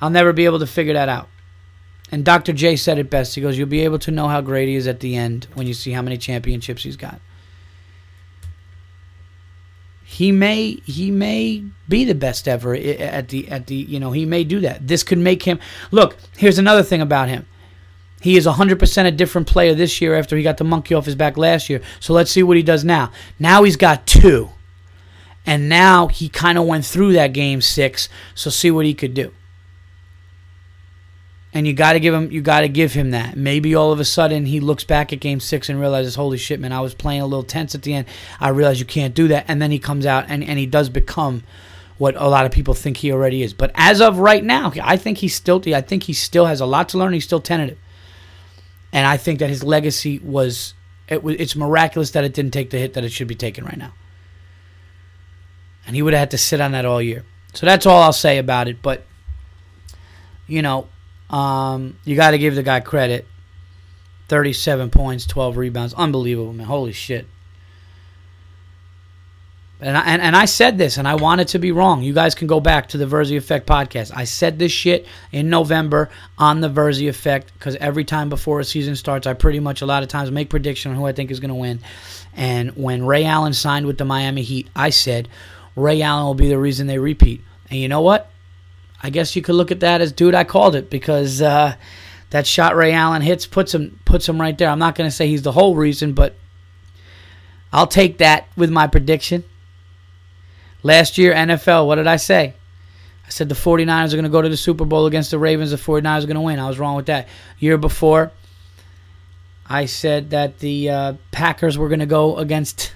[0.00, 1.28] I'll never be able to figure that out.
[2.12, 2.52] And Dr.
[2.52, 3.34] J said it best.
[3.34, 5.66] He goes, "You'll be able to know how great he is at the end when
[5.66, 7.20] you see how many championships he's got."
[10.10, 14.26] He may he may be the best ever at the at the you know he
[14.26, 14.86] may do that.
[14.86, 15.60] This could make him
[15.92, 16.16] look.
[16.36, 17.46] Here's another thing about him
[18.20, 21.14] he is 100% a different player this year after he got the monkey off his
[21.14, 21.80] back last year.
[22.00, 23.10] So let's see what he does now.
[23.38, 24.50] Now he's got two.
[25.46, 28.10] And now he kind of went through that game six.
[28.34, 29.32] So see what he could do.
[31.52, 33.36] And you got to give him you got to give him that.
[33.36, 36.60] Maybe all of a sudden he looks back at game 6 and realizes holy shit
[36.60, 38.06] man, I was playing a little tense at the end.
[38.38, 40.88] I realize you can't do that and then he comes out and and he does
[40.88, 41.42] become
[41.98, 43.52] what a lot of people think he already is.
[43.52, 46.66] But as of right now, I think he's still I think he still has a
[46.66, 47.12] lot to learn.
[47.12, 47.78] He's still tentative
[48.92, 50.74] and I think that his legacy was
[51.08, 53.64] it was it's miraculous that it didn't take the hit that it should be taking
[53.64, 53.92] right now.
[55.86, 57.24] And he would have had to sit on that all year.
[57.54, 58.82] So that's all I'll say about it.
[58.82, 59.04] But
[60.46, 60.88] you know,
[61.30, 63.26] um, you got to give the guy credit.
[64.28, 66.66] Thirty-seven points, twelve rebounds, unbelievable, man!
[66.66, 67.26] Holy shit!
[69.80, 72.02] And I, and, and I said this, and I wanted to be wrong.
[72.02, 74.12] You guys can go back to the Verzi Effect podcast.
[74.14, 78.64] I said this shit in November on the Verzi Effect because every time before a
[78.64, 81.30] season starts, I pretty much a lot of times make prediction on who I think
[81.30, 81.80] is going to win.
[82.36, 85.28] And when Ray Allen signed with the Miami Heat, I said
[85.74, 87.40] Ray Allen will be the reason they repeat.
[87.70, 88.30] And you know what?
[89.02, 90.34] I guess you could look at that as dude.
[90.34, 91.76] I called it because uh,
[92.30, 94.68] that shot Ray Allen hits puts him puts him right there.
[94.68, 96.34] I'm not going to say he's the whole reason, but
[97.72, 99.44] I'll take that with my prediction.
[100.82, 102.54] Last year, NFL, what did I say?
[103.26, 105.70] I said the 49ers are going to go to the Super Bowl against the Ravens.
[105.70, 106.58] The 49ers are going to win.
[106.58, 107.28] I was wrong with that.
[107.58, 108.32] Year before,
[109.66, 112.92] I said that the uh, Packers were going to go against.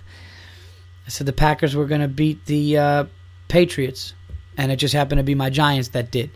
[1.07, 3.05] I said the Packers were going to beat the uh,
[3.47, 4.15] Patriots,
[4.57, 6.31] and it just happened to be my Giants that did.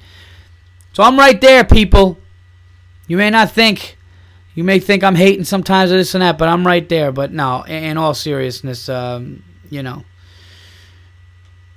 [0.92, 2.18] So I'm right there, people.
[3.06, 3.96] You may not think,
[4.54, 7.12] you may think I'm hating sometimes this and that, but I'm right there.
[7.12, 10.04] But no, in all seriousness, um, you know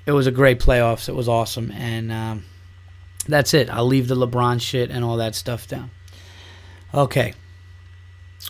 [0.06, 1.08] it was a great playoffs.
[1.08, 2.46] It was awesome, and um,
[3.28, 3.70] that's it.
[3.70, 5.92] I'll leave the LeBron shit and all that stuff down.
[6.94, 7.34] Okay.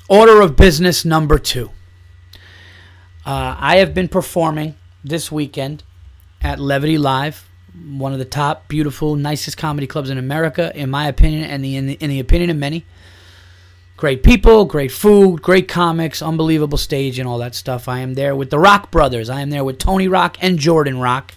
[0.08, 1.70] Order of business number two.
[3.26, 5.84] Uh, I have been performing this weekend
[6.42, 11.08] at Levity Live, one of the top, beautiful, nicest comedy clubs in America, in my
[11.08, 12.86] opinion, and the, in, the, in the opinion of many.
[13.98, 17.88] Great people, great food, great comics, unbelievable stage, and all that stuff.
[17.88, 19.30] I am there with the Rock Brothers.
[19.30, 21.34] I am there with Tony Rock and Jordan Rock.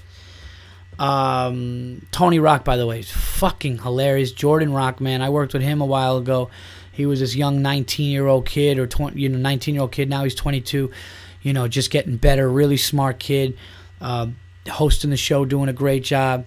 [0.99, 4.33] Um, Tony Rock, by the way, is fucking hilarious.
[4.33, 6.51] Jordan Rock, man, I worked with him a while ago.
[6.91, 9.93] He was this young 19 year old kid, or 20, you know, 19 year old
[9.93, 10.09] kid.
[10.09, 10.91] Now he's 22.
[11.43, 12.49] You know, just getting better.
[12.49, 13.59] Really smart kid.
[14.01, 14.29] Uh,
[14.69, 16.47] hosting the show, doing a great job.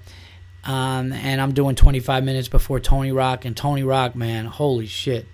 [0.63, 3.45] Um, and I'm doing 25 minutes before Tony Rock.
[3.45, 5.27] And Tony Rock, man, holy shit.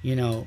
[0.00, 0.46] You know,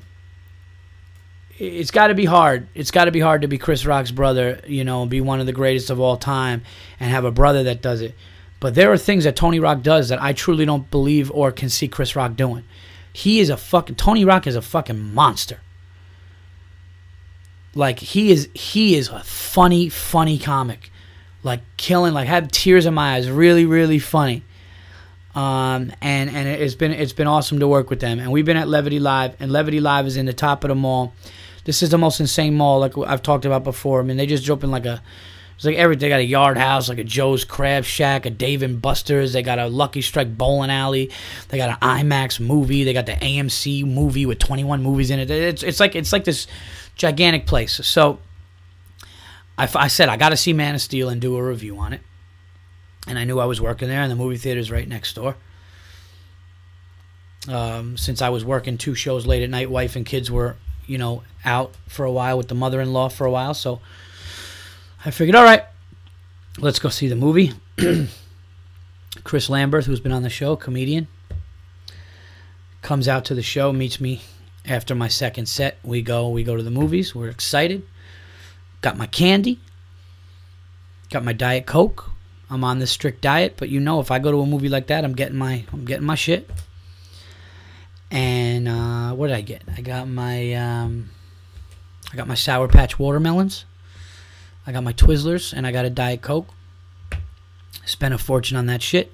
[1.58, 2.68] it's got to be hard.
[2.74, 5.46] It's got to be hard to be Chris Rock's brother, you know, be one of
[5.46, 6.62] the greatest of all time
[6.98, 8.14] and have a brother that does it.
[8.58, 11.68] But there are things that Tony Rock does that I truly don't believe or can
[11.68, 12.64] see Chris Rock doing.
[13.12, 15.60] He is a fucking Tony Rock is a fucking monster.
[17.74, 20.91] Like he is he is a funny funny comic.
[21.42, 24.42] Like killing like had tears in my eyes, really really funny.
[25.34, 28.18] Um, and and it's been it's been awesome to work with them.
[28.18, 30.74] And we've been at Levity Live, and Levity Live is in the top of the
[30.74, 31.14] mall.
[31.64, 34.00] This is the most insane mall, like I've talked about before.
[34.00, 35.00] I mean, they just in like a
[35.54, 36.00] It's like everything.
[36.00, 39.32] They got a yard house, like a Joe's Crab Shack, a Dave and Buster's.
[39.32, 41.10] They got a Lucky Strike bowling alley.
[41.48, 42.84] They got an IMAX movie.
[42.84, 45.30] They got the AMC movie with 21 movies in it.
[45.30, 46.46] It's, it's like it's like this
[46.96, 47.80] gigantic place.
[47.86, 48.18] So
[49.58, 51.92] I, I said I got to see Man of Steel and do a review on
[51.92, 52.00] it.
[53.06, 55.36] And I knew I was working there, and the movie theater's right next door.
[57.48, 60.98] Um, since I was working two shows late at night, wife and kids were, you
[60.98, 63.80] know, out for a while with the mother-in-law for a while, so
[65.04, 65.64] I figured, all right,
[66.58, 67.52] let's go see the movie.
[69.24, 71.08] Chris Lambert, who's been on the show, comedian,
[72.82, 74.22] comes out to the show, meets me
[74.64, 75.78] after my second set.
[75.82, 77.14] We go, we go to the movies.
[77.14, 77.82] We're excited.
[78.82, 79.60] Got my candy.
[81.10, 82.10] Got my diet coke.
[82.50, 84.88] I'm on this strict diet, but you know, if I go to a movie like
[84.88, 86.50] that, I'm getting my, I'm getting my shit.
[88.10, 89.62] And uh, what did I get?
[89.74, 91.08] I got my, um,
[92.12, 93.64] I got my Sour Patch watermelons.
[94.66, 96.48] I got my Twizzlers and I got a Diet Coke.
[97.86, 99.10] Spent a fortune on that shit.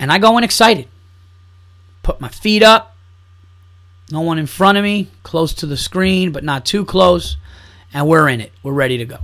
[0.00, 0.88] And I go in excited.
[2.02, 2.96] Put my feet up.
[4.10, 7.36] No one in front of me, close to the screen, but not too close.
[7.94, 8.52] And we're in it.
[8.62, 9.18] We're ready to go.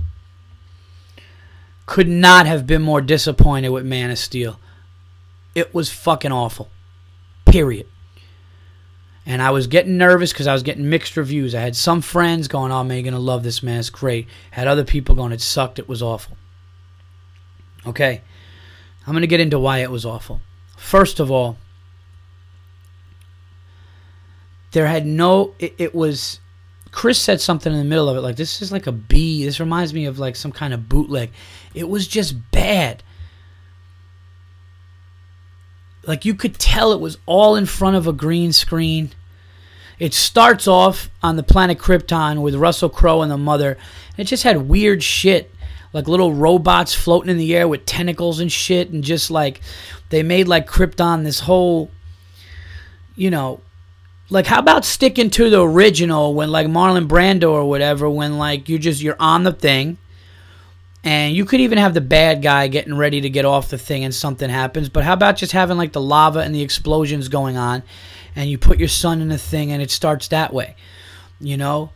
[1.85, 4.59] Could not have been more disappointed with Man of Steel.
[5.53, 6.69] It was fucking awful.
[7.45, 7.85] Period.
[9.25, 11.53] And I was getting nervous because I was getting mixed reviews.
[11.53, 13.79] I had some friends going, "Oh man, you're gonna love this man.
[13.79, 15.77] It's great." Had other people going, "It sucked.
[15.77, 16.37] It was awful."
[17.85, 18.21] Okay,
[19.05, 20.41] I'm gonna get into why it was awful.
[20.77, 21.57] First of all,
[24.71, 25.53] there had no.
[25.59, 26.39] It, it was.
[26.91, 29.45] Chris said something in the middle of it, like this is like a B.
[29.45, 31.31] This reminds me of like some kind of bootleg.
[31.73, 33.03] It was just bad
[36.05, 39.11] like you could tell it was all in front of a green screen.
[39.99, 43.77] It starts off on the planet Krypton with Russell Crowe and the mother.
[44.17, 45.53] It just had weird shit,
[45.93, 49.61] like little robots floating in the air with tentacles and shit, and just like
[50.09, 51.91] they made like Krypton this whole,
[53.15, 53.61] you know,
[54.31, 58.69] like how about sticking to the original when like Marlon Brando or whatever, when like
[58.69, 59.97] you just you're on the thing
[61.03, 64.05] and you could even have the bad guy getting ready to get off the thing
[64.05, 64.87] and something happens.
[64.87, 67.83] But how about just having like the lava and the explosions going on
[68.33, 70.77] and you put your son in the thing and it starts that way?
[71.41, 71.91] You know?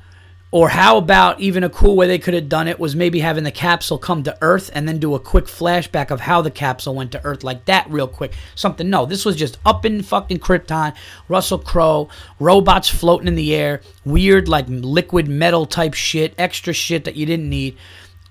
[0.56, 3.44] Or how about even a cool way they could have done it was maybe having
[3.44, 6.96] the capsule come to Earth and then do a quick flashback of how the capsule
[6.96, 8.32] went to Earth like that real quick.
[8.56, 10.96] Something no, this was just up in fucking Krypton,
[11.28, 12.08] Russell Crowe,
[12.40, 17.26] robots floating in the air, weird like liquid metal type shit, extra shit that you
[17.26, 17.76] didn't need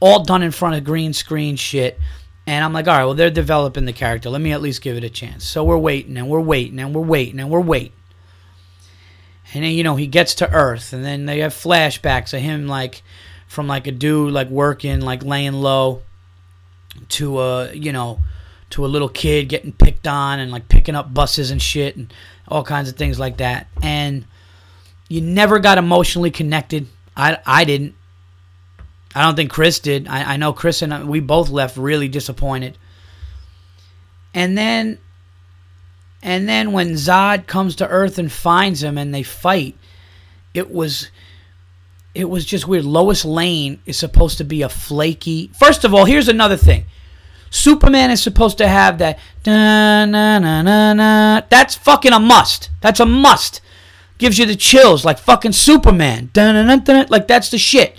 [0.01, 2.01] all done in front of green screen shit.
[2.47, 4.31] And I'm like, all right, well, they're developing the character.
[4.31, 5.45] Let me at least give it a chance.
[5.45, 7.93] So we're waiting and we're waiting and we're waiting and we're waiting.
[9.53, 12.67] And then, you know, he gets to Earth and then they have flashbacks of him,
[12.67, 13.03] like,
[13.47, 16.03] from like a dude, like, working, like, laying low
[17.11, 18.21] to a, you know,
[18.71, 22.13] to a little kid getting picked on and, like, picking up buses and shit and
[22.49, 23.69] all kinds of things like that.
[23.83, 24.25] And
[25.09, 26.89] you never got emotionally connected.
[27.17, 27.95] I, I didn't.
[29.15, 30.09] I don't think Chris did.
[30.09, 32.77] I, I know Chris and I, we both left really disappointed.
[34.33, 34.99] And then,
[36.25, 39.77] and then when Zod comes to Earth and finds him and they fight,
[40.55, 41.11] it was,
[42.15, 42.87] it was just weird.
[42.87, 45.51] Lois Lane is supposed to be a flaky.
[45.59, 46.87] First of all, here's another thing.
[47.51, 49.19] Superman is supposed to have that.
[49.47, 51.43] Na, na, na, na.
[51.51, 52.71] That's fucking a must.
[52.81, 53.61] That's a must.
[54.17, 56.31] Gives you the chills like fucking Superman.
[56.35, 57.97] Like that's the shit.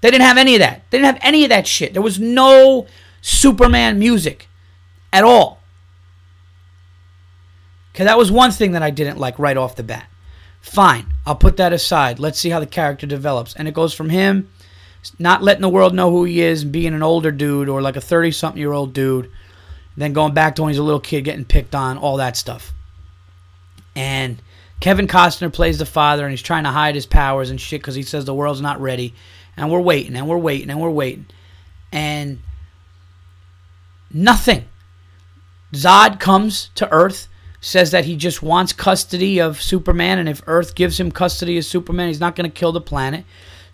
[0.00, 0.90] They didn't have any of that.
[0.90, 1.92] They didn't have any of that shit.
[1.92, 2.86] There was no
[3.20, 4.48] Superman music
[5.12, 5.59] at all.
[8.00, 10.08] Okay, that was one thing that I didn't like right off the bat.
[10.62, 12.18] Fine, I'll put that aside.
[12.18, 13.54] Let's see how the character develops.
[13.54, 14.48] And it goes from him
[15.18, 18.00] not letting the world know who he is, being an older dude or like a
[18.00, 19.30] 30 something year old dude,
[19.98, 22.72] then going back to when he's a little kid getting picked on, all that stuff.
[23.94, 24.40] And
[24.80, 27.96] Kevin Costner plays the father and he's trying to hide his powers and shit because
[27.96, 29.12] he says the world's not ready
[29.58, 31.26] and we're waiting and we're waiting and we're waiting.
[31.92, 32.40] And
[34.10, 34.64] nothing.
[35.74, 37.28] Zod comes to Earth,
[37.60, 41.64] says that he just wants custody of Superman, and if Earth gives him custody of
[41.64, 43.24] Superman, he's not going to kill the planet.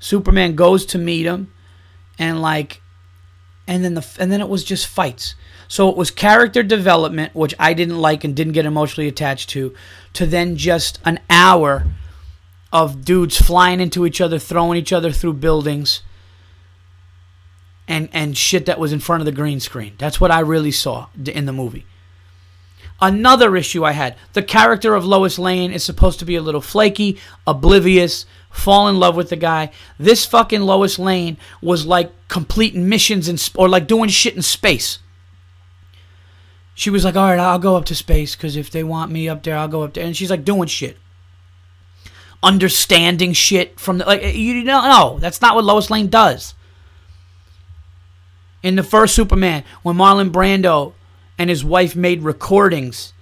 [0.01, 1.53] Superman goes to meet him,
[2.18, 2.83] and like,
[3.66, 5.35] and then the and then it was just fights.
[5.68, 9.75] So it was character development, which I didn't like and didn't get emotionally attached to,
[10.12, 11.87] to then just an hour
[12.72, 16.03] of dudes flying into each other, throwing each other through buildings,
[17.87, 19.94] and and shit that was in front of the green screen.
[19.99, 21.87] That's what I really saw in the movie.
[23.00, 26.61] Another issue I had: the character of Lois Lane is supposed to be a little
[26.61, 29.70] flaky, oblivious, fall in love with the guy.
[29.98, 34.98] This fucking Lois Lane was like completing missions in, or like doing shit in space.
[36.74, 39.30] She was like, all right, I'll go up to space because if they want me
[39.30, 40.04] up there, I'll go up there.
[40.04, 40.98] And she's like doing shit.
[42.42, 45.18] Understanding shit from the, like, eh, you don't know.
[45.18, 46.54] That's not what Lois Lane does.
[48.62, 50.92] In the first Superman, when Marlon Brando
[51.38, 53.12] and his wife made recordings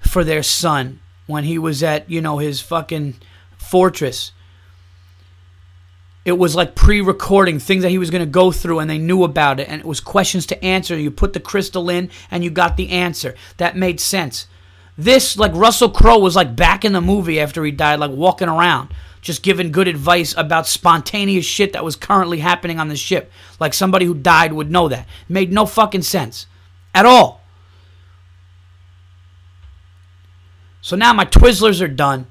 [0.00, 3.14] for their son when he was at, you know, his fucking
[3.56, 4.32] fortress.
[6.24, 9.24] It was like pre-recording things that he was going to go through and they knew
[9.24, 10.96] about it and it was questions to answer.
[10.96, 13.34] You put the crystal in and you got the answer.
[13.56, 14.46] That made sense.
[14.96, 18.48] This like russell crowe was like back in the movie after he died like walking
[18.48, 23.32] around just giving good advice about spontaneous shit that was currently happening on the ship.
[23.58, 25.06] Like somebody who died would know that.
[25.28, 26.46] It made no fucking sense.
[26.94, 27.41] At all
[30.82, 32.26] so now my twizzlers are done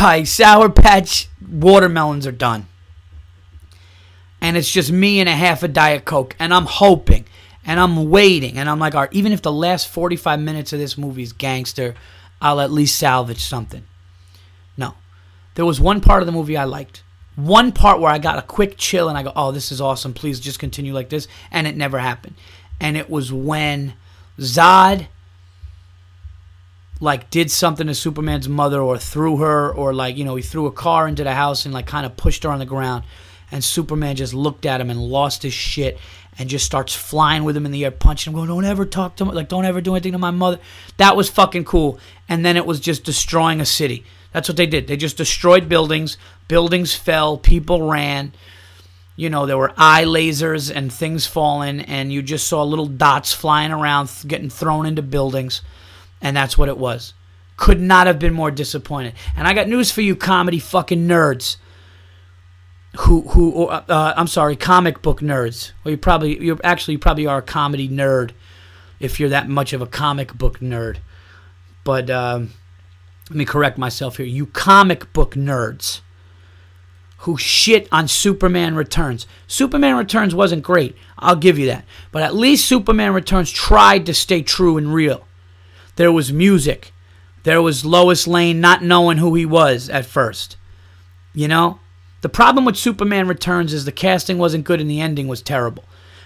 [0.00, 2.66] my Sour Patch watermelons are done.
[4.40, 6.36] And it's just me and a half a Diet Coke.
[6.38, 7.24] And I'm hoping
[7.64, 8.58] and I'm waiting.
[8.58, 11.32] And I'm like, all right, even if the last 45 minutes of this movie is
[11.32, 11.94] gangster,
[12.40, 13.84] I'll at least salvage something.
[14.76, 14.94] No.
[15.54, 17.02] There was one part of the movie I liked.
[17.34, 20.12] One part where I got a quick chill and I go, oh, this is awesome.
[20.12, 21.28] Please just continue like this.
[21.50, 22.34] And it never happened.
[22.80, 23.94] And it was when
[24.38, 25.06] Zod
[27.00, 30.66] like did something to Superman's mother or threw her or like you know he threw
[30.66, 33.04] a car into the house and like kind of pushed her on the ground.
[33.50, 35.98] And Superman just looked at him and lost his shit
[36.38, 39.16] and just starts flying with him in the air punching him going don't ever talk
[39.16, 40.58] to me like don't ever do anything to my mother.
[40.96, 41.98] That was fucking cool.
[42.28, 44.04] And then it was just destroying a city.
[44.32, 44.86] That's what they did.
[44.86, 46.18] They just destroyed buildings.
[46.48, 47.38] Buildings fell.
[47.38, 48.32] People ran.
[49.16, 51.80] You know there were eye lasers and things falling.
[51.80, 55.62] And you just saw little dots flying around getting thrown into buildings
[56.20, 57.14] and that's what it was.
[57.56, 59.14] Could not have been more disappointed.
[59.36, 61.56] And I got news for you, comedy fucking nerds.
[63.00, 63.66] Who who?
[63.66, 65.72] Uh, I'm sorry, comic book nerds.
[65.84, 68.30] Well, you probably you actually you probably are a comedy nerd
[68.98, 70.98] if you're that much of a comic book nerd.
[71.84, 72.52] But um,
[73.28, 74.26] let me correct myself here.
[74.26, 76.00] You comic book nerds
[77.18, 79.26] who shit on Superman Returns.
[79.46, 80.96] Superman Returns wasn't great.
[81.18, 81.84] I'll give you that.
[82.12, 85.27] But at least Superman Returns tried to stay true and real.
[85.98, 86.92] There was music.
[87.42, 90.56] There was Lois Lane not knowing who he was at first.
[91.34, 91.80] You know?
[92.20, 95.84] The problem with Superman Returns is the casting wasn't good and the ending was terrible.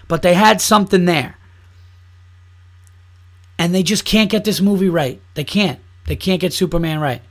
[0.08, 1.38] But they had something there.
[3.58, 5.22] And they just can't get this movie right.
[5.32, 5.80] They can't.
[6.04, 7.22] They can't get Superman right.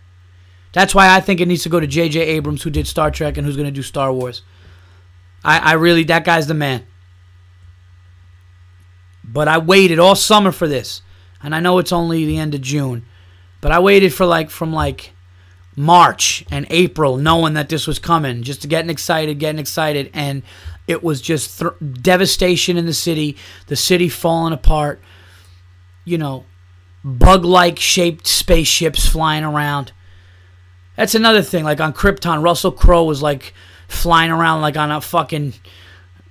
[0.73, 2.21] That's why I think it needs to go to J.J.
[2.21, 4.41] Abrams, who did Star Trek and who's going to do Star Wars.
[5.43, 6.87] I, I really, that guy's the man.
[9.23, 11.03] But I waited all summer for this
[11.43, 13.05] and I know it's only the end of June,
[13.61, 15.13] but I waited for like from like
[15.75, 20.43] March and April, knowing that this was coming, just getting excited, getting excited, and
[20.87, 25.01] it was just th- devastation in the city, the city falling apart,
[26.05, 26.45] you know,
[27.03, 29.91] bug-like shaped spaceships flying around.
[30.97, 31.63] That's another thing.
[31.63, 33.53] Like on Krypton, Russell Crowe was like
[33.87, 35.53] flying around like on a fucking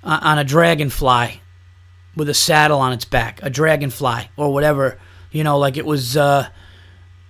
[0.03, 1.40] uh, on a dragonfly
[2.15, 4.99] with a saddle on its back, a dragonfly or whatever.
[5.31, 6.49] You know, like it was uh,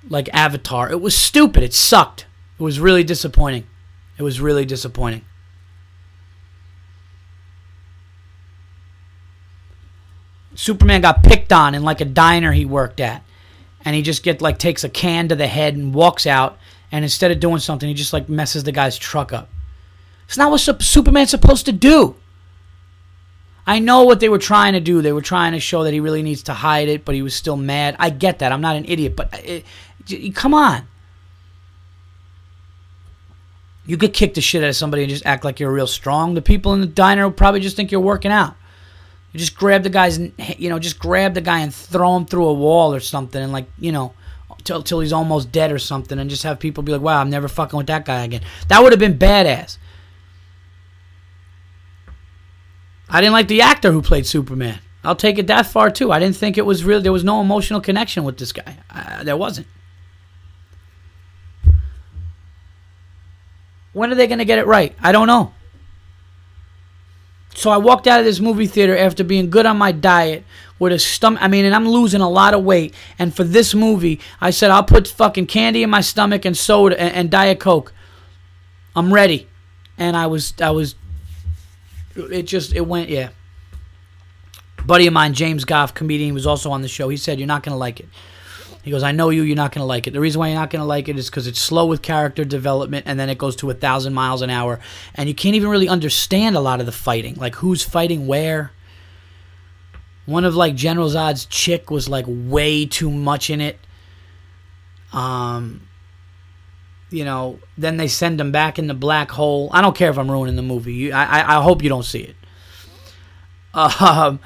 [0.10, 0.92] like Avatar.
[0.92, 1.64] It was stupid.
[1.64, 2.26] It sucked.
[2.60, 3.68] It was really disappointing.
[4.18, 5.26] It was really disappointing.
[10.56, 13.24] Superman got picked on in like a diner he worked at.
[13.84, 16.60] And he just get like takes a can to the head and walks out
[16.92, 19.50] and instead of doing something he just like messes the guy's truck up.
[20.28, 22.16] It's not what Superman's supposed to do.
[23.66, 25.02] I know what they were trying to do.
[25.02, 27.36] They were trying to show that he really needs to hide it, but he was
[27.36, 27.96] still mad.
[28.00, 28.52] I get that.
[28.52, 29.66] I'm not an idiot, but uh, it,
[30.10, 30.88] it, come on.
[33.86, 36.34] You could kick the shit out of somebody and just act like you're real strong.
[36.34, 38.56] The people in the diner will probably just think you're working out.
[39.32, 42.48] You just grab the guy's, you know, just grab the guy and throw him through
[42.48, 44.14] a wall or something, and like, you know,
[44.64, 47.30] till till he's almost dead or something, and just have people be like, "Wow, I'm
[47.30, 49.78] never fucking with that guy again." That would have been badass.
[53.12, 54.80] I didn't like the actor who played Superman.
[55.04, 56.12] I'll take it that far too.
[56.12, 57.02] I didn't think it was real.
[57.02, 58.78] There was no emotional connection with this guy.
[58.90, 59.68] Uh, there wasn't.
[63.94, 64.96] When are they going to get it right?
[65.02, 65.54] I don't know.
[67.54, 70.46] So I walked out of this movie theater after being good on my diet
[70.80, 71.44] with a stomach.
[71.44, 72.94] I mean, and I'm losing a lot of weight.
[73.20, 77.00] And for this movie, I said I'll put fucking candy in my stomach and soda
[77.00, 77.94] and, and Diet Coke.
[78.96, 79.50] I'm ready.
[79.98, 80.96] And I was I was
[82.16, 83.30] it just it went yeah.
[84.86, 87.10] Buddy of mine, James Goff, comedian, was also on the show.
[87.10, 88.10] He said you're not gonna like it.
[88.84, 90.12] He goes, I know you, you're not to like it.
[90.12, 93.06] The reason why you're not to like it is because it's slow with character development
[93.08, 94.80] and then it goes to a thousand miles an hour.
[95.14, 97.36] And you can't even really understand a lot of the fighting.
[97.36, 98.72] Like who's fighting where.
[100.26, 103.80] One of like General Zod's chick was like way too much in it.
[105.14, 105.88] Um,
[107.12, 109.70] you know, then they send him back in the black hole.
[109.74, 111.12] I don't care if I'm ruining the movie.
[111.12, 112.36] I, I, I hope you don't see it.
[113.74, 114.40] Um,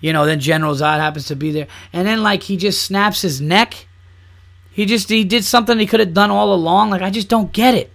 [0.00, 3.22] you know, then General Zod happens to be there, and then like he just snaps
[3.22, 3.86] his neck.
[4.72, 6.90] He just he did something he could have done all along.
[6.90, 7.92] Like I just don't get it.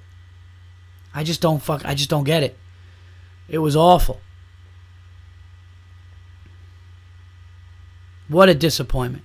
[1.14, 1.84] I just don't fuck.
[1.84, 2.58] I just don't get it.
[3.50, 4.22] It was awful.
[8.28, 9.24] What a disappointment.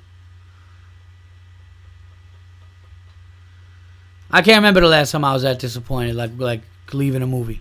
[4.33, 6.63] I can't remember the last time I was that disappointed, like like
[6.93, 7.61] leaving a movie.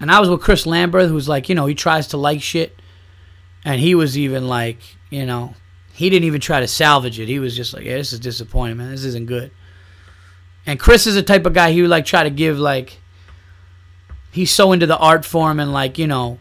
[0.00, 2.78] And I was with Chris Lambert, who's like, you know, he tries to like shit.
[3.64, 4.78] And he was even like,
[5.10, 5.54] you know,
[5.92, 7.28] he didn't even try to salvage it.
[7.28, 8.90] He was just like, yeah, this is disappointing, man.
[8.90, 9.50] This isn't good.
[10.66, 12.98] And Chris is the type of guy he would like try to give like
[14.30, 16.38] he's so into the art form and like, you know,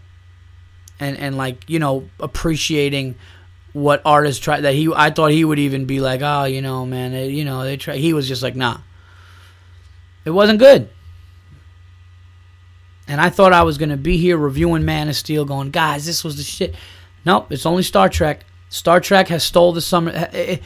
[1.00, 3.16] and and like, you know, appreciating
[3.76, 6.86] what artists try that he I thought he would even be like, "Oh, you know,
[6.86, 8.78] man, they, you know, they try." He was just like, "Nah."
[10.24, 10.90] It wasn't good.
[13.08, 16.06] And I thought I was going to be here reviewing Man of Steel, going, guys,
[16.06, 16.74] this was the shit.
[17.26, 18.46] Nope, it's only Star Trek.
[18.70, 20.12] Star Trek has stole the summer.
[20.12, 20.58] Eh, eh, eh,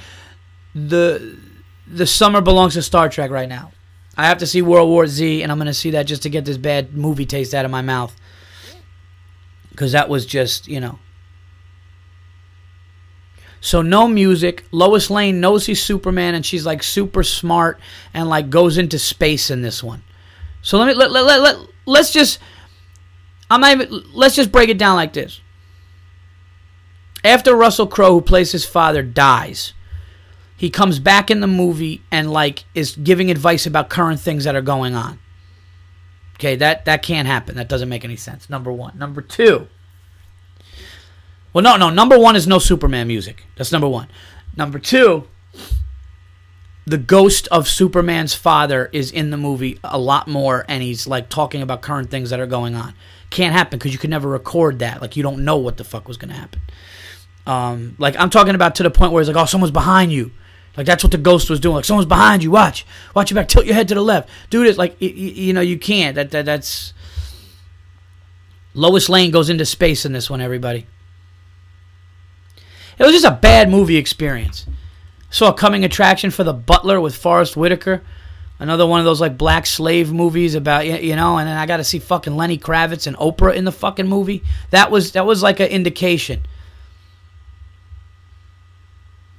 [0.76, 1.38] the
[1.88, 3.72] the summer belongs to Star Trek right now.
[4.16, 6.30] I have to see World War Z, and I'm going to see that just to
[6.30, 8.16] get this bad movie taste out of my mouth.
[9.72, 11.00] Because that was just, you know.
[13.62, 14.66] So no music.
[14.72, 17.80] Lois Lane knows he's Superman, and she's like super smart
[18.14, 20.04] and like goes into space in this one.
[20.62, 22.40] So let me let let let, let let's just
[23.50, 25.42] I'm not even let's just break it down like this.
[27.24, 29.74] After Russell Crowe, who plays his father, dies,
[30.56, 34.56] he comes back in the movie and like is giving advice about current things that
[34.56, 35.20] are going on.
[36.36, 37.56] Okay, that that can't happen.
[37.56, 38.50] That doesn't make any sense.
[38.50, 38.98] Number one.
[38.98, 39.68] Number two.
[41.54, 41.90] Well, no, no.
[41.90, 43.46] Number one is no Superman music.
[43.56, 44.08] That's number one.
[44.56, 45.28] Number two
[46.90, 51.30] the ghost of Superman's father is in the movie a lot more, and he's like
[51.30, 52.96] talking about current things that are going on.
[53.30, 55.00] Can't happen because you could never record that.
[55.00, 56.62] Like you don't know what the fuck was gonna happen.
[57.46, 60.32] Um, like I'm talking about to the point where it's like, oh, someone's behind you.
[60.76, 61.76] Like that's what the ghost was doing.
[61.76, 62.50] Like someone's behind you.
[62.50, 63.50] Watch, watch your back.
[63.50, 64.28] Tilt your head to the left.
[64.50, 64.78] Do this.
[64.78, 66.16] Like you, you know, you can't.
[66.16, 66.94] That, that that's.
[68.74, 70.42] Lois Lane goes into space in this one.
[70.42, 70.88] Everybody.
[73.00, 74.66] It was just a bad movie experience.
[75.32, 78.04] Saw a coming attraction for the Butler with Forest Whitaker.
[78.60, 81.78] Another one of those like black slave movies about you know, and then I got
[81.78, 84.44] to see fucking Lenny Kravitz and Oprah in the fucking movie.
[84.72, 86.42] That was that was like an indication.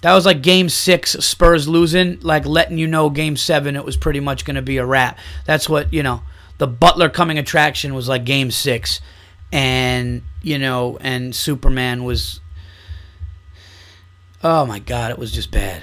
[0.02, 3.98] That was like game six, Spurs losing, like letting you know game seven, it was
[3.98, 5.18] pretty much going to be a wrap.
[5.44, 6.22] That's what, you know,
[6.56, 9.02] the Butler coming attraction was like game six.
[9.52, 12.40] And, you know, and Superman was
[14.42, 15.82] Oh my god, it was just bad.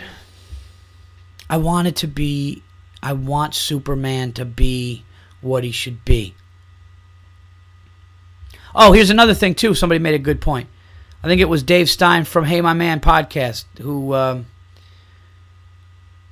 [1.49, 2.63] I wanted to be
[3.01, 5.03] I want Superman to be
[5.41, 6.33] what he should be.
[8.73, 9.73] Oh, here's another thing too.
[9.73, 10.67] Somebody made a good point.
[11.23, 14.47] I think it was Dave Stein from Hey My Man podcast who um,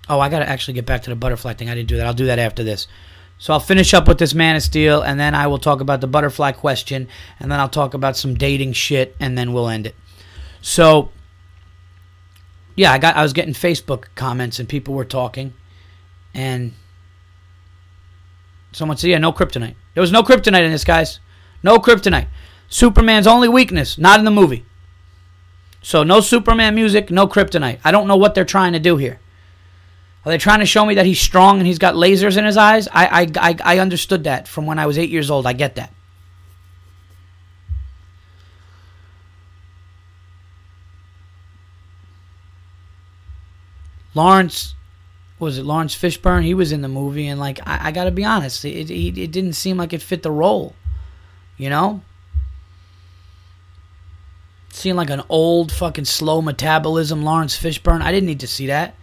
[0.07, 1.69] Oh, I got to actually get back to the butterfly thing.
[1.69, 2.05] I didn't do that.
[2.05, 2.87] I'll do that after this.
[3.37, 5.99] So I'll finish up with this Man of Steel, and then I will talk about
[5.99, 7.07] the butterfly question,
[7.39, 9.95] and then I'll talk about some dating shit, and then we'll end it.
[10.61, 11.11] So
[12.75, 15.53] yeah, I got I was getting Facebook comments and people were talking,
[16.33, 16.73] and
[18.71, 21.19] someone said, "Yeah, no kryptonite." There was no kryptonite in this, guys.
[21.63, 22.27] No kryptonite.
[22.67, 24.65] Superman's only weakness, not in the movie.
[25.81, 27.79] So no Superman music, no kryptonite.
[27.83, 29.19] I don't know what they're trying to do here.
[30.25, 32.57] Are they trying to show me that he's strong and he's got lasers in his
[32.57, 32.87] eyes?
[32.91, 35.45] I I I, I understood that from when I was eight years old.
[35.45, 35.93] I get that.
[44.15, 44.73] Laurence
[45.37, 46.43] was it Laurence Fishburne?
[46.43, 49.19] He was in the movie, and like I, I got to be honest, it, it
[49.19, 50.75] it didn't seem like it fit the role.
[51.57, 52.01] You know,
[54.71, 58.01] seeing like an old fucking slow metabolism Laurence Fishburne.
[58.01, 58.95] I didn't need to see that.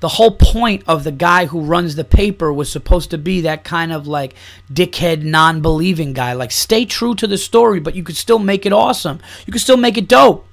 [0.00, 3.64] The whole point of the guy who runs the paper was supposed to be that
[3.64, 4.34] kind of like
[4.70, 6.34] dickhead, non believing guy.
[6.34, 9.20] Like, stay true to the story, but you could still make it awesome.
[9.46, 10.46] You could still make it dope.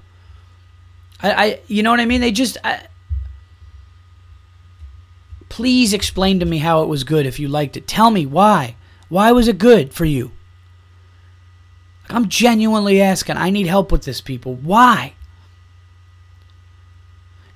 [1.24, 2.22] I, I you know what I mean?
[2.22, 2.58] They just.
[2.64, 2.88] I,
[5.50, 7.88] please explain to me how it was good if you liked it.
[7.88, 8.76] Tell me why.
[9.10, 10.32] Why was it good for you?
[12.10, 13.38] I'm genuinely asking.
[13.38, 14.56] I need help with this, people.
[14.56, 15.14] Why?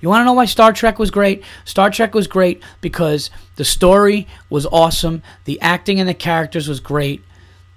[0.00, 1.42] You want to know why Star Trek was great?
[1.64, 6.80] Star Trek was great because the story was awesome, the acting and the characters was
[6.80, 7.24] great.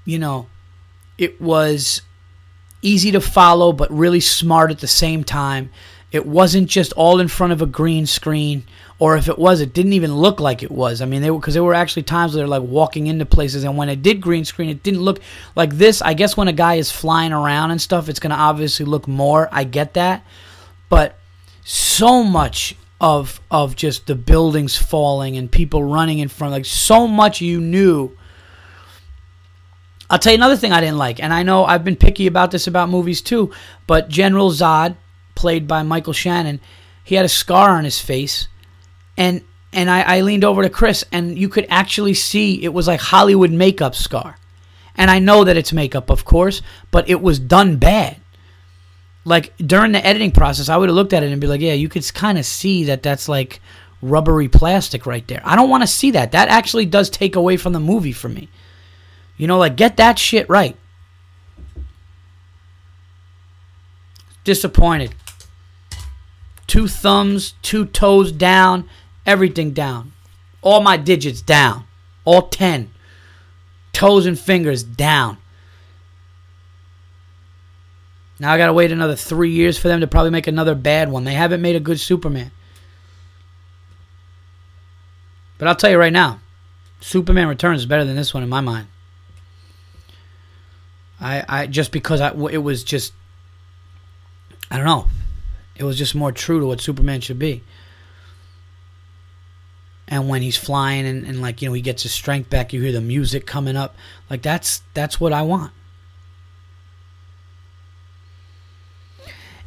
[0.05, 0.47] You know,
[1.17, 2.01] it was
[2.81, 5.69] easy to follow but really smart at the same time.
[6.11, 8.63] It wasn't just all in front of a green screen,
[8.97, 11.01] or if it was, it didn't even look like it was.
[11.01, 13.63] I mean, they were because there were actually times where they're like walking into places,
[13.63, 15.19] and when it did green screen, it didn't look
[15.55, 16.01] like this.
[16.01, 19.07] I guess when a guy is flying around and stuff, it's going to obviously look
[19.07, 19.47] more.
[19.51, 20.25] I get that,
[20.89, 21.17] but
[21.63, 27.07] so much of of just the buildings falling and people running in front, like so
[27.07, 28.15] much you knew.
[30.09, 32.51] I'll tell you another thing I didn't like, and I know I've been picky about
[32.51, 33.51] this about movies too,
[33.85, 34.95] but General Zod
[35.35, 36.59] played by Michael Shannon,
[37.03, 38.47] he had a scar on his face,
[39.17, 39.41] and
[39.71, 42.99] and I, I leaned over to Chris, and you could actually see it was like
[42.99, 44.37] Hollywood makeup scar,
[44.95, 48.17] and I know that it's makeup, of course, but it was done bad.
[49.25, 51.73] Like during the editing process, I would have looked at it and be like, yeah,
[51.73, 53.61] you could kind of see that that's like
[54.01, 55.41] rubbery plastic right there.
[55.43, 56.31] I don't want to see that.
[56.31, 58.49] That actually does take away from the movie for me.
[59.39, 60.77] You know, like get that shit right.
[64.43, 65.15] Disappointed
[66.69, 68.87] two thumbs, two toes down,
[69.25, 70.13] everything down.
[70.61, 71.85] All my digits down.
[72.25, 72.91] All 10.
[73.91, 75.37] Toes and fingers down.
[78.39, 81.23] Now I gotta wait another three years for them to probably make another bad one.
[81.23, 82.51] They haven't made a good Superman.
[85.57, 86.39] But I'll tell you right now,
[87.01, 88.87] Superman Returns is better than this one in my mind.
[91.21, 93.13] I, I just because I, it was just,
[94.71, 95.07] I don't know.
[95.75, 97.63] It was just more true to what Superman should be.
[100.07, 102.81] And when he's flying and, and like, you know, he gets his strength back, you
[102.81, 103.95] hear the music coming up.
[104.29, 105.71] Like that's that's what I want.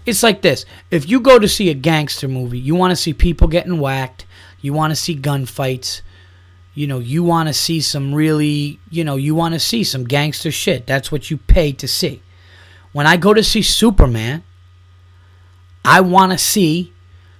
[0.04, 0.64] It's like this.
[0.90, 4.26] If you go to see a gangster movie, you want to see people getting whacked,
[4.60, 6.02] you want to see gunfights,
[6.74, 10.04] you know, you want to see some really, you know, you want to see some
[10.04, 10.86] gangster shit.
[10.86, 12.22] That's what you pay to see.
[12.92, 14.42] When I go to see Superman,
[15.84, 16.92] I want to see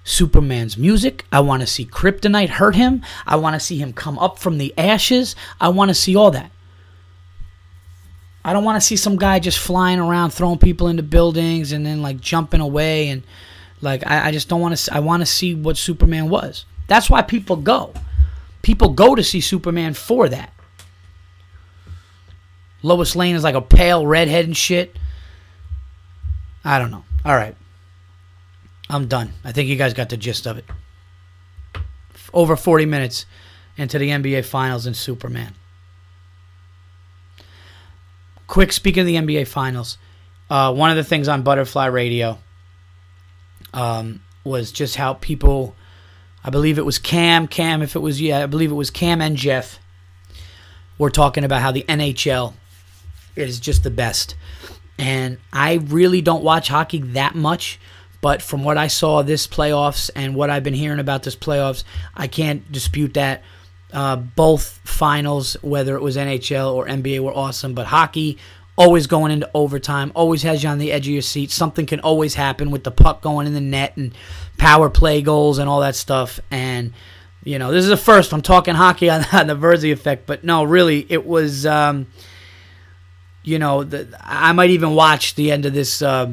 [0.05, 1.24] Superman's music.
[1.30, 3.03] I want to see Kryptonite hurt him.
[3.26, 5.37] I want to see him come up from the ashes.
[5.61, 6.51] I want to see all that.
[8.45, 11.87] I don't want to see some guy just flying around throwing people into buildings and
[11.87, 13.22] then like jumping away and
[13.80, 16.64] like I, I just don't want to I want to see what Superman was.
[16.89, 17.95] That's why people go.
[18.63, 20.53] People go to see Superman for that.
[22.83, 24.97] Lois Lane is like a pale redhead and shit.
[26.65, 27.05] I don't know.
[27.25, 27.57] All right.
[28.89, 29.33] I'm done.
[29.45, 30.65] I think you guys got the gist of it.
[32.33, 33.27] Over 40 minutes
[33.77, 35.55] into the NBA Finals and Superman.
[38.47, 39.97] Quick, speaking of the NBA Finals,
[40.51, 42.39] uh, one of the things on Butterfly Radio
[43.73, 45.75] um, was just how people,
[46.45, 49.20] I believe it was Cam, Cam, if it was, yeah, I believe it was Cam
[49.20, 49.78] and Jeff,
[50.99, 52.55] were talking about how the NHL
[53.36, 54.34] is just the best.
[54.99, 57.78] And I really don't watch hockey that much
[58.22, 61.84] but from what I saw this playoffs and what I've been hearing about this playoffs,
[62.14, 63.43] I can't dispute that.
[63.93, 67.74] Uh, both finals, whether it was NHL or NBA, were awesome.
[67.74, 68.38] But hockey,
[68.83, 71.53] always going into overtime, always has you on the edge of your seat.
[71.53, 74.12] Something can always happen with the puck going in the net and
[74.59, 76.41] power play goals and all that stuff.
[76.51, 76.93] And
[77.45, 80.43] you know, this is the first I'm talking hockey on, on the Virzi effect, but
[80.43, 81.64] no, really, it was.
[81.64, 82.09] Um,
[83.45, 86.03] you know, the, I might even watch the end of this.
[86.03, 86.33] Uh,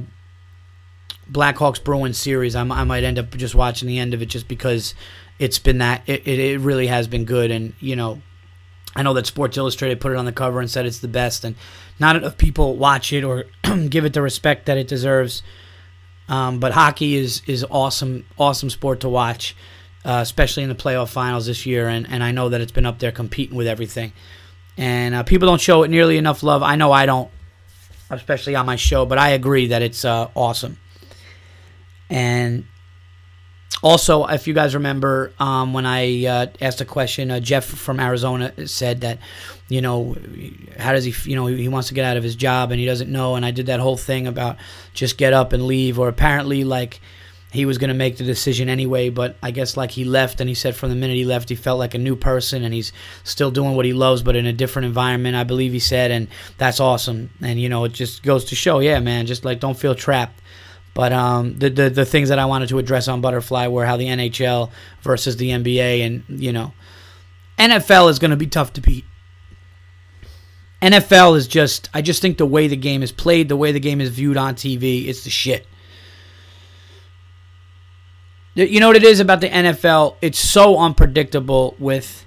[1.31, 4.47] Blackhawks Bruins series, I, I might end up just watching the end of it just
[4.47, 4.95] because
[5.37, 8.19] it's been that it, it, it really has been good and you know
[8.95, 11.43] I know that Sports Illustrated put it on the cover and said it's the best,
[11.43, 11.55] and
[11.99, 13.45] not enough people watch it or
[13.89, 15.43] give it the respect that it deserves.
[16.27, 19.55] Um, but hockey is is awesome, awesome sport to watch,
[20.05, 21.87] uh, especially in the playoff finals this year.
[21.87, 24.13] And, and I know that it's been up there competing with everything.
[24.77, 26.63] And uh, people don't show it nearly enough love.
[26.63, 27.29] I know I don't,
[28.09, 29.05] especially on my show.
[29.05, 30.77] But I agree that it's uh, awesome.
[32.09, 32.65] And
[33.81, 37.99] also, if you guys remember, um, when I uh, asked a question, uh, Jeff from
[37.99, 39.19] Arizona said that,
[39.69, 40.15] you know,
[40.77, 42.85] how does he, you know, he wants to get out of his job and he
[42.85, 43.35] doesn't know.
[43.35, 44.57] And I did that whole thing about
[44.93, 46.99] just get up and leave, or apparently, like,
[47.51, 50.47] he was going to make the decision anyway, but I guess like he left and
[50.47, 52.93] he said from the minute he left he felt like a new person and he's
[53.23, 56.27] still doing what he loves but in a different environment, I believe he said and
[56.59, 57.31] that's awesome.
[57.41, 60.39] And you know, it just goes to show, yeah, man, just like don't feel trapped.
[60.93, 63.95] But um, the, the the things that I wanted to address on Butterfly were how
[63.95, 64.69] the NHL
[65.01, 66.73] versus the NBA, and you know,
[67.57, 69.05] NFL is going to be tough to beat.
[70.81, 73.79] NFL is just I just think the way the game is played, the way the
[73.79, 75.67] game is viewed on TV, it's the shit.
[78.55, 80.15] You know what it is about the NFL?
[80.21, 82.25] It's so unpredictable with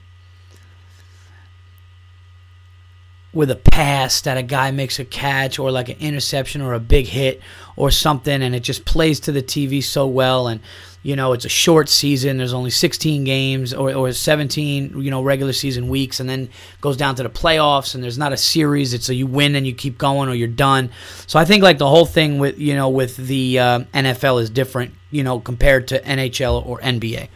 [3.32, 6.80] with a pass that a guy makes a catch or like an interception or a
[6.80, 7.40] big hit
[7.76, 10.60] or something and it just plays to the TV so well and
[11.02, 15.22] you know it's a short season there's only 16 games or, or 17 you know
[15.22, 16.48] regular season weeks and then
[16.80, 19.66] goes down to the playoffs and there's not a series it's a you win and
[19.66, 20.90] you keep going or you're done.
[21.26, 24.50] So i think like the whole thing with you know with the uh, nfl is
[24.50, 27.28] different you know compared to nhl or nba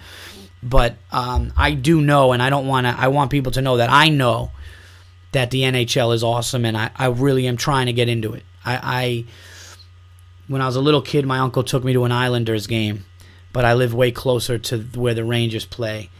[0.62, 3.76] but um, i do know and i don't want to i want people to know
[3.76, 4.50] that i know
[5.32, 8.44] that the nhl is awesome and i, I really am trying to get into it.
[8.64, 9.24] I, I
[10.48, 13.04] when i was a little kid my uncle took me to an islanders game
[13.56, 16.10] but I live way closer to where the Rangers play.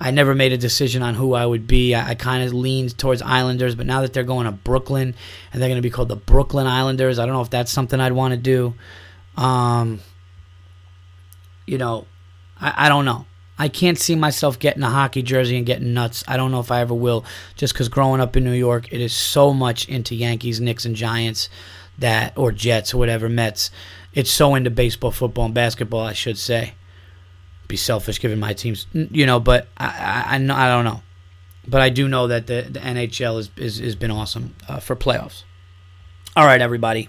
[0.00, 1.94] I never made a decision on who I would be.
[1.94, 5.14] I, I kind of leaned towards Islanders, but now that they're going to Brooklyn
[5.52, 8.00] and they're going to be called the Brooklyn Islanders, I don't know if that's something
[8.00, 8.74] I'd want to do.
[9.36, 10.00] Um,
[11.64, 12.06] you know,
[12.60, 13.24] I, I don't know.
[13.56, 16.24] I can't see myself getting a hockey jersey and getting nuts.
[16.26, 17.24] I don't know if I ever will,
[17.54, 20.96] just because growing up in New York, it is so much into Yankees, Knicks, and
[20.96, 21.50] Giants
[21.98, 23.70] that, or Jets, or whatever, Mets.
[24.12, 26.74] It's so into baseball, football, and basketball, I should say
[27.70, 29.40] be selfish given my teams, you know.
[29.40, 31.02] But I, I, I, don't know.
[31.66, 34.94] But I do know that the, the NHL is, is has been awesome uh, for
[34.94, 35.44] playoffs.
[36.36, 37.08] All right, everybody.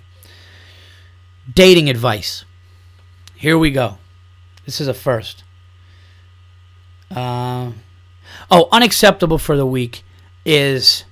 [1.54, 2.46] Dating advice.
[3.36, 3.98] Here we go.
[4.66, 5.44] This is a first.
[7.10, 7.72] Uh,
[8.50, 10.04] oh, unacceptable for the week
[10.46, 11.04] is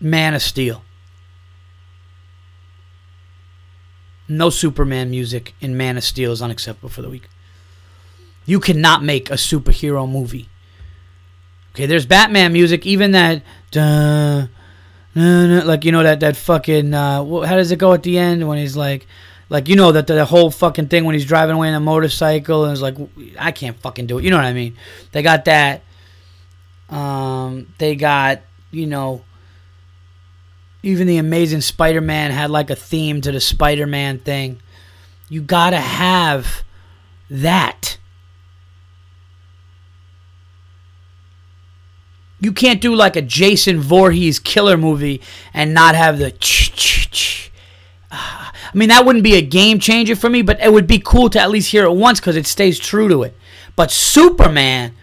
[0.00, 0.84] Man of Steel.
[4.28, 7.28] No Superman music in Man of Steel is unacceptable for the week.
[8.44, 10.48] You cannot make a superhero movie.
[11.74, 14.46] Okay, there's Batman music, even that, duh,
[15.14, 16.92] like you know that that fucking.
[16.92, 19.06] Uh, how does it go at the end when he's like,
[19.48, 22.64] like you know that the whole fucking thing when he's driving away in a motorcycle
[22.64, 22.96] and it's like,
[23.38, 24.24] I can't fucking do it.
[24.24, 24.76] You know what I mean?
[25.12, 25.82] They got that.
[26.90, 29.22] Um, they got you know
[30.88, 34.60] even the Amazing Spider Man had like a theme to the Spider Man thing.
[35.28, 36.64] You gotta have
[37.28, 37.98] that.
[42.40, 45.20] You can't do like a Jason Voorhees killer movie
[45.52, 46.30] and not have the.
[46.30, 47.50] Ch-
[48.10, 51.00] ah, I mean, that wouldn't be a game changer for me, but it would be
[51.00, 53.36] cool to at least hear it once because it stays true to it.
[53.76, 54.94] But Superman,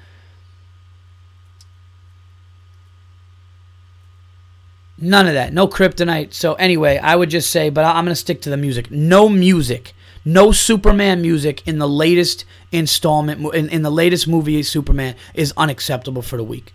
[4.97, 5.53] None of that.
[5.53, 6.33] No kryptonite.
[6.33, 8.89] So anyway, I would just say, but I'm to stick to the music.
[8.89, 9.93] No music.
[10.23, 16.23] No Superman music in the latest installment in, in the latest movie Superman is unacceptable
[16.23, 16.73] for the week.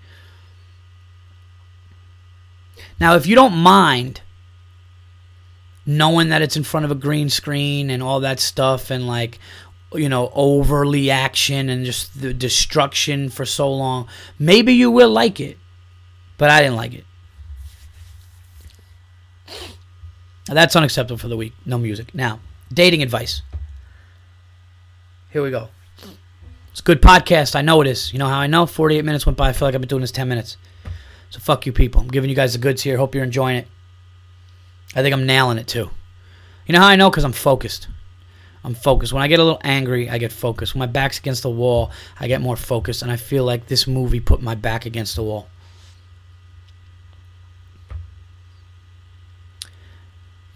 [3.01, 4.21] Now, if you don't mind
[5.85, 9.41] knowing that it's in front of a green screen and all that stuff and like
[9.93, 14.07] you know overly action and just the destruction for so long,
[14.39, 15.59] maybe you will like it.
[16.39, 17.05] But I didn't like it.
[20.55, 21.53] That's unacceptable for the week.
[21.65, 22.15] No music.
[22.15, 22.41] Now,
[22.73, 23.43] dating advice.
[25.31, 25.69] Here we go.
[26.73, 27.55] It's a good podcast.
[27.55, 28.13] I know it is.
[28.13, 28.67] You know how I know?
[28.67, 29.49] 48 minutes went by.
[29.49, 30.57] I feel like I've been doing this 10 minutes.
[31.31, 32.01] So fuck you people.
[32.01, 32.97] I'm giving you guys the goods here.
[32.97, 33.69] Hope you're enjoying it.
[34.97, 35.91] I think I'm nailing it too.
[36.67, 37.11] You know how I know?
[37.11, 37.87] Because I'm focused.
[38.65, 39.13] I'm focused.
[39.13, 40.75] When I get a little angry, I get focused.
[40.75, 43.03] When my back's against the wall, I get more focused.
[43.03, 45.49] And I feel like this movie put my back against the wall.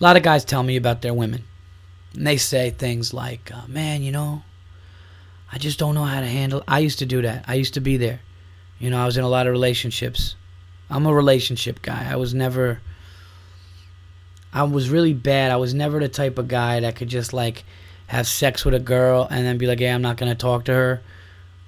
[0.00, 1.44] A lot of guys tell me about their women.
[2.14, 4.42] And they say things like, uh, man, you know,
[5.52, 7.44] I just don't know how to handle I used to do that.
[7.46, 8.20] I used to be there.
[8.78, 10.34] You know, I was in a lot of relationships.
[10.90, 12.10] I'm a relationship guy.
[12.10, 12.80] I was never
[14.52, 15.50] I was really bad.
[15.50, 17.64] I was never the type of guy that could just like
[18.06, 20.72] have sex with a girl and then be like, "Hey, I'm not to talk to
[20.72, 21.02] her."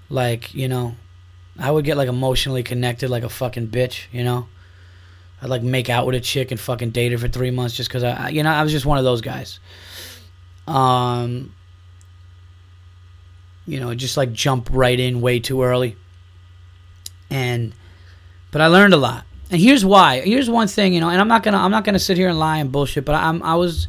[0.09, 0.95] Like, you know,
[1.59, 4.47] I would get like emotionally connected like a fucking bitch, you know?
[5.43, 7.89] I'd like make out with a chick and fucking date her for three months just
[7.89, 9.61] because I, you know, I was just one of those guys.
[10.66, 11.55] Um,
[13.66, 15.97] you know, just like jump right in way too early.
[17.28, 17.74] And,
[18.51, 19.24] but I learned a lot.
[19.51, 20.20] And here's why.
[20.20, 22.39] Here's one thing, you know, and I'm not gonna, I'm not gonna sit here and
[22.39, 23.05] lie and bullshit.
[23.05, 23.89] But I'm, I was,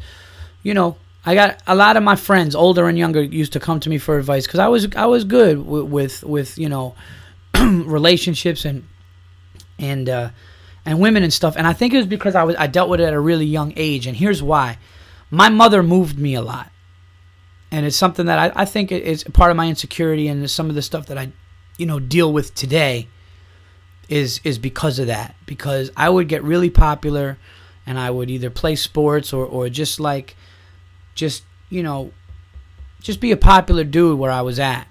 [0.62, 3.80] you know, I got a lot of my friends, older and younger, used to come
[3.80, 6.94] to me for advice because I was, I was good with, with, with you know,
[7.58, 8.86] relationships and,
[9.78, 10.10] and.
[10.10, 10.30] uh
[10.88, 11.54] and women and stuff.
[11.56, 13.44] And I think it was because I was I dealt with it at a really
[13.44, 14.06] young age.
[14.06, 14.78] And here's why:
[15.30, 16.72] my mother moved me a lot,
[17.70, 20.74] and it's something that I, I think is part of my insecurity and some of
[20.74, 21.30] the stuff that I,
[21.76, 23.06] you know, deal with today.
[24.08, 25.34] is is because of that.
[25.44, 27.36] Because I would get really popular,
[27.86, 30.36] and I would either play sports or or just like,
[31.14, 32.12] just you know,
[33.02, 34.88] just be a popular dude where I was at.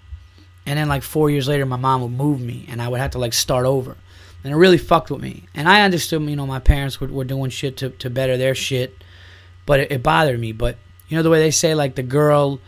[0.68, 3.12] And then like four years later, my mom would move me, and I would have
[3.12, 3.96] to like start over,
[4.48, 5.44] and it really fucked with me.
[5.54, 8.56] And I understood, you know, my parents were, were doing shit to to better their
[8.56, 8.96] shit,
[9.66, 10.54] but it, it bothered me.
[10.54, 10.78] But
[11.10, 12.62] you know the way they say like the girl,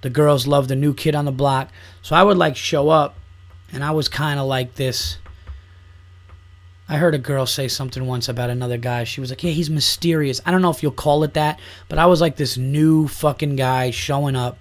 [0.00, 1.70] the girls love the new kid on the block.
[2.02, 3.16] So I would like show up,
[3.72, 5.18] and I was kind of like this.
[6.88, 9.04] I heard a girl say something once about another guy.
[9.04, 12.00] She was like, "Yeah, he's mysterious." I don't know if you'll call it that, but
[12.00, 14.58] I was like this new fucking guy showing up,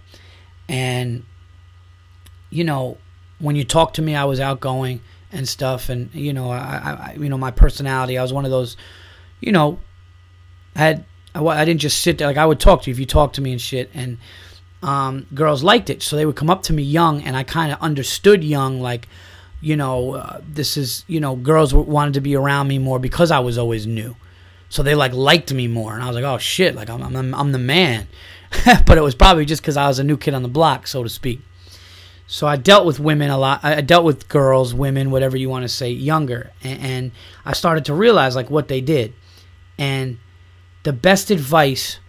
[0.68, 1.24] and
[2.52, 3.00] you know,
[3.40, 5.02] when you talk to me, I was outgoing
[5.32, 8.18] and stuff, and you know, I, I you know, my personality.
[8.18, 8.78] I was one of those,
[9.40, 9.80] you know,
[10.76, 11.06] I had
[11.36, 13.34] I, I didn't just sit there like I would talk to you if you talk
[13.34, 14.18] to me and shit, and
[14.82, 17.72] um, girls liked it, so they would come up to me young, and I kind
[17.72, 19.08] of understood young, like,
[19.62, 23.32] you know, uh, this is you know, girls wanted to be around me more because
[23.32, 24.16] I was always new,
[24.70, 27.36] so they like liked me more, and I was like, oh shit, like I'm I'm,
[27.36, 28.08] I'm the man,
[28.86, 31.04] but it was probably just because I was a new kid on the block, so
[31.04, 31.42] to speak.
[32.32, 33.62] So I dealt with women a lot.
[33.64, 37.12] I dealt with girls, women, whatever you want to say, younger, and, and
[37.44, 39.14] I started to realize like what they did,
[39.80, 40.20] and
[40.84, 42.00] the best advice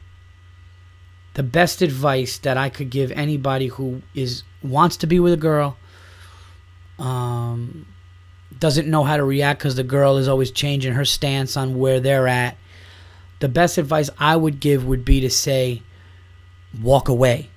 [1.35, 5.39] the best advice that I could give anybody who is wants to be with a
[5.39, 5.77] girl
[6.99, 7.87] um,
[8.59, 12.01] doesn't know how to react because the girl is always changing her stance on where
[12.01, 12.57] they're at
[13.39, 15.83] the best advice I would give would be to say
[16.83, 17.50] walk away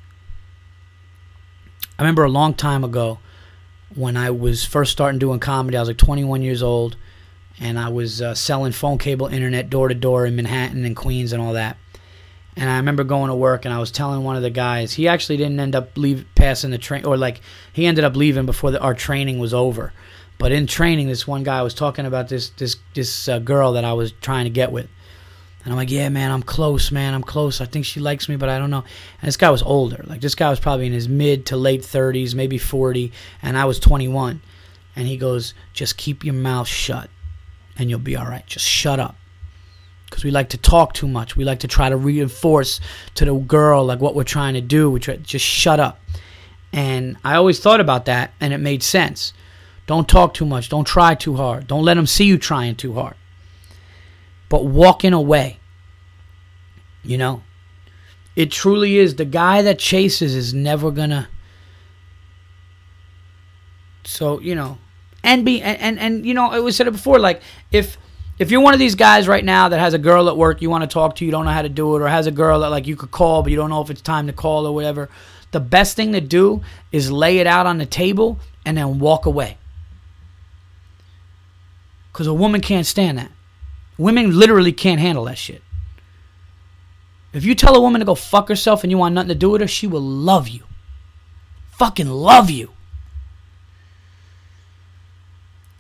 [2.04, 3.20] I remember a long time ago
[3.96, 6.98] when I was first starting doing comedy I was like 21 years old
[7.60, 11.32] and I was uh, selling phone cable internet door to door in Manhattan and Queens
[11.32, 11.78] and all that
[12.56, 15.08] and I remember going to work and I was telling one of the guys, he
[15.08, 17.42] actually didn't end up leave passing the train or like
[17.72, 19.94] he ended up leaving before the, our training was over.
[20.38, 23.86] But in training, this one guy was talking about this this this uh, girl that
[23.86, 24.88] I was trying to get with.
[25.64, 27.62] And I'm like, yeah, man, I'm close, man, I'm close.
[27.62, 28.84] I think she likes me, but I don't know.
[29.22, 30.04] And this guy was older.
[30.06, 33.12] Like this guy was probably in his mid to late 30s, maybe 40,
[33.42, 34.42] and I was 21.
[34.96, 37.10] And he goes, just keep your mouth shut,
[37.78, 38.46] and you'll be all right.
[38.46, 39.16] Just shut up
[40.14, 41.36] because we like to talk too much.
[41.36, 42.80] We like to try to reinforce
[43.16, 44.92] to the girl like what we're trying to do.
[44.92, 46.00] We try just shut up.
[46.72, 49.34] And I always thought about that, and it made sense.
[49.88, 50.70] Don't talk too much.
[50.70, 51.68] Don't try too hard.
[51.68, 53.16] Don't let them see you trying too hard.
[54.54, 55.58] But walking away,
[57.02, 57.42] you know,
[58.36, 61.28] it truly is the guy that chases is never gonna.
[64.04, 64.78] So you know,
[65.24, 67.18] and be and and, and you know, it was said it before.
[67.18, 67.42] Like
[67.72, 67.98] if
[68.38, 70.70] if you're one of these guys right now that has a girl at work you
[70.70, 72.60] want to talk to, you don't know how to do it, or has a girl
[72.60, 74.76] that like you could call but you don't know if it's time to call or
[74.76, 75.10] whatever,
[75.50, 79.26] the best thing to do is lay it out on the table and then walk
[79.26, 79.58] away.
[82.12, 83.32] Because a woman can't stand that.
[83.98, 85.62] Women literally can't handle that shit.
[87.32, 89.50] If you tell a woman to go fuck herself and you want nothing to do
[89.50, 90.64] with her, she will love you.
[91.72, 92.72] Fucking love you.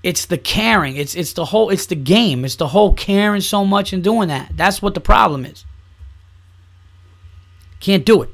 [0.01, 0.97] It's the caring.
[0.97, 2.43] It's it's the whole it's the game.
[2.43, 4.51] It's the whole caring so much and doing that.
[4.55, 5.63] That's what the problem is.
[7.79, 8.29] Can't do it.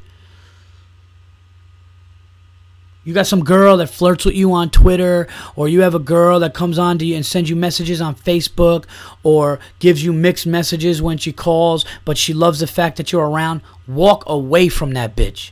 [3.06, 6.39] You got some girl that flirts with you on Twitter, or you have a girl
[6.41, 8.86] that comes on to you and sends you messages on Facebook,
[9.24, 13.28] or gives you mixed messages when she calls, but she loves the fact that you're
[13.28, 13.62] around.
[13.88, 15.52] Walk away from that bitch.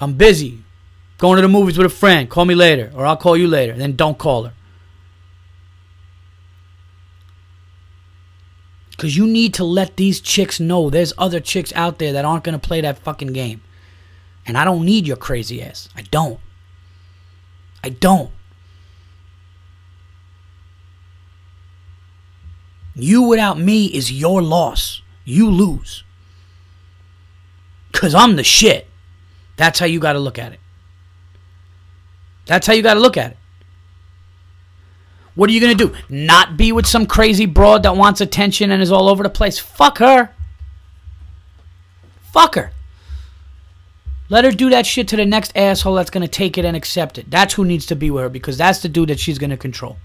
[0.00, 0.62] I'm busy.
[1.18, 2.30] Going to the movies with a friend.
[2.30, 3.72] Call me later, or I'll call you later.
[3.72, 4.52] Then don't call her.
[8.90, 12.44] Because you need to let these chicks know there's other chicks out there that aren't
[12.44, 13.60] going to play that fucking game.
[14.48, 15.90] And I don't need your crazy ass.
[15.94, 16.40] I don't.
[17.84, 18.30] I don't.
[22.94, 25.02] You without me is your loss.
[25.24, 26.02] You lose.
[27.92, 28.88] Because I'm the shit.
[29.56, 30.60] That's how you got to look at it.
[32.46, 33.36] That's how you got to look at it.
[35.34, 35.94] What are you going to do?
[36.08, 39.58] Not be with some crazy broad that wants attention and is all over the place?
[39.58, 40.30] Fuck her.
[42.32, 42.72] Fuck her.
[44.30, 46.76] Let her do that shit to the next asshole that's going to take it and
[46.76, 47.30] accept it.
[47.30, 49.56] That's who needs to be with her because that's the dude that she's going to
[49.56, 49.96] control.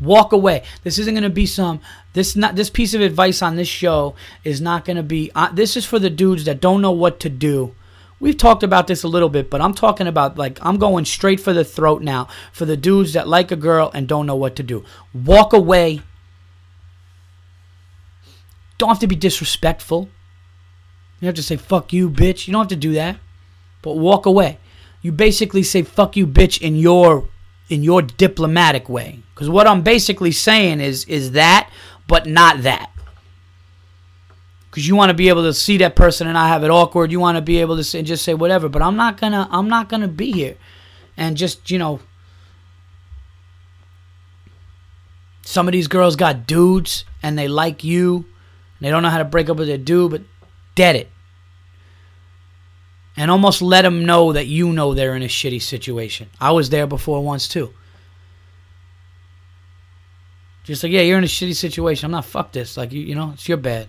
[0.00, 0.64] Walk away.
[0.82, 1.80] This isn't going to be some
[2.12, 5.52] this not this piece of advice on this show is not going to be uh,
[5.52, 7.74] this is for the dudes that don't know what to do
[8.22, 11.40] We've talked about this a little bit, but I'm talking about like I'm going straight
[11.40, 14.54] for the throat now for the dudes that like a girl and don't know what
[14.56, 14.84] to do.
[15.12, 16.02] Walk away.
[18.78, 20.08] Don't have to be disrespectful.
[21.22, 22.48] You have to say fuck you, bitch.
[22.48, 23.16] You don't have to do that.
[23.80, 24.58] But walk away.
[25.02, 27.28] you basically say fuck you bitch in your
[27.68, 29.20] in your diplomatic way.
[29.36, 31.70] Cuz what I'm basically saying is is that
[32.08, 32.90] but not that.
[34.72, 37.12] Cuz you want to be able to see that person and not have it awkward.
[37.12, 39.46] You want to be able to say, just say whatever, but I'm not going to
[39.48, 40.56] I'm not going to be here
[41.16, 42.00] and just, you know,
[45.42, 48.24] some of these girls got dudes and they like you.
[48.80, 50.22] They don't know how to break up with their dude, but
[50.74, 51.11] dead it
[53.16, 56.28] and almost let them know that you know they're in a shitty situation.
[56.40, 57.72] I was there before once too.
[60.64, 62.06] Just like, yeah, you're in a shitty situation.
[62.06, 62.76] I'm not fuck this.
[62.76, 63.88] Like you, you know, it's your bad.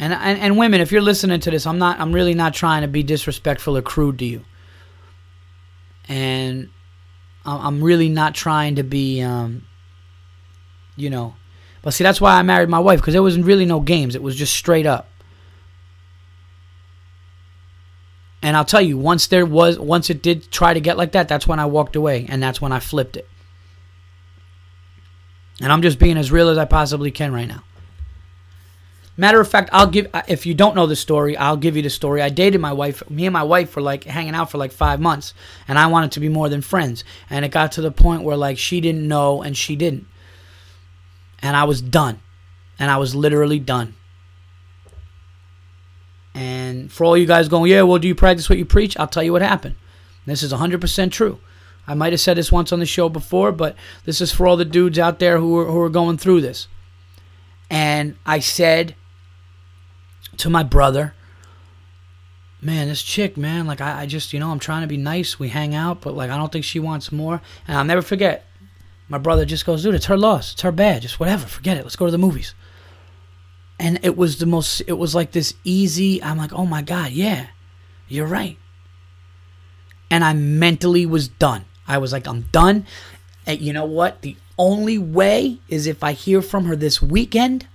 [0.00, 2.00] And, and and women, if you're listening to this, I'm not.
[2.00, 4.44] I'm really not trying to be disrespectful or crude to you.
[6.08, 6.70] And
[7.44, 9.66] I'm really not trying to be, um,
[10.96, 11.36] you know.
[11.82, 14.14] But see, that's why I married my wife because there wasn't really no games.
[14.14, 15.08] It was just straight up.
[18.44, 21.28] And I'll tell you, once there was, once it did try to get like that,
[21.28, 23.26] that's when I walked away, and that's when I flipped it.
[25.62, 27.64] And I'm just being as real as I possibly can right now.
[29.16, 30.08] Matter of fact, I'll give.
[30.28, 32.20] If you don't know the story, I'll give you the story.
[32.20, 33.08] I dated my wife.
[33.08, 35.32] Me and my wife were like hanging out for like five months,
[35.66, 37.02] and I wanted to be more than friends.
[37.30, 40.06] And it got to the point where like she didn't know and she didn't,
[41.40, 42.20] and I was done,
[42.78, 43.94] and I was literally done.
[46.34, 48.98] And for all you guys going, yeah, well, do you practice what you preach?
[48.98, 49.76] I'll tell you what happened.
[50.26, 51.38] This is 100% true.
[51.86, 54.56] I might have said this once on the show before, but this is for all
[54.56, 56.66] the dudes out there who are, who are going through this.
[57.70, 58.96] And I said
[60.38, 61.14] to my brother,
[62.60, 65.38] man, this chick, man, like, I, I just, you know, I'm trying to be nice.
[65.38, 67.42] We hang out, but, like, I don't think she wants more.
[67.68, 68.46] And I'll never forget,
[69.08, 70.54] my brother just goes, dude, it's her loss.
[70.54, 71.02] It's her bad.
[71.02, 71.46] Just whatever.
[71.46, 71.82] Forget it.
[71.82, 72.54] Let's go to the movies
[73.78, 77.10] and it was the most it was like this easy i'm like oh my god
[77.10, 77.46] yeah
[78.08, 78.58] you're right.
[80.10, 81.64] And i mentally was done.
[81.88, 82.86] I was like i'm done.
[83.46, 84.22] And you know what?
[84.22, 87.66] The only way is if i hear from her this weekend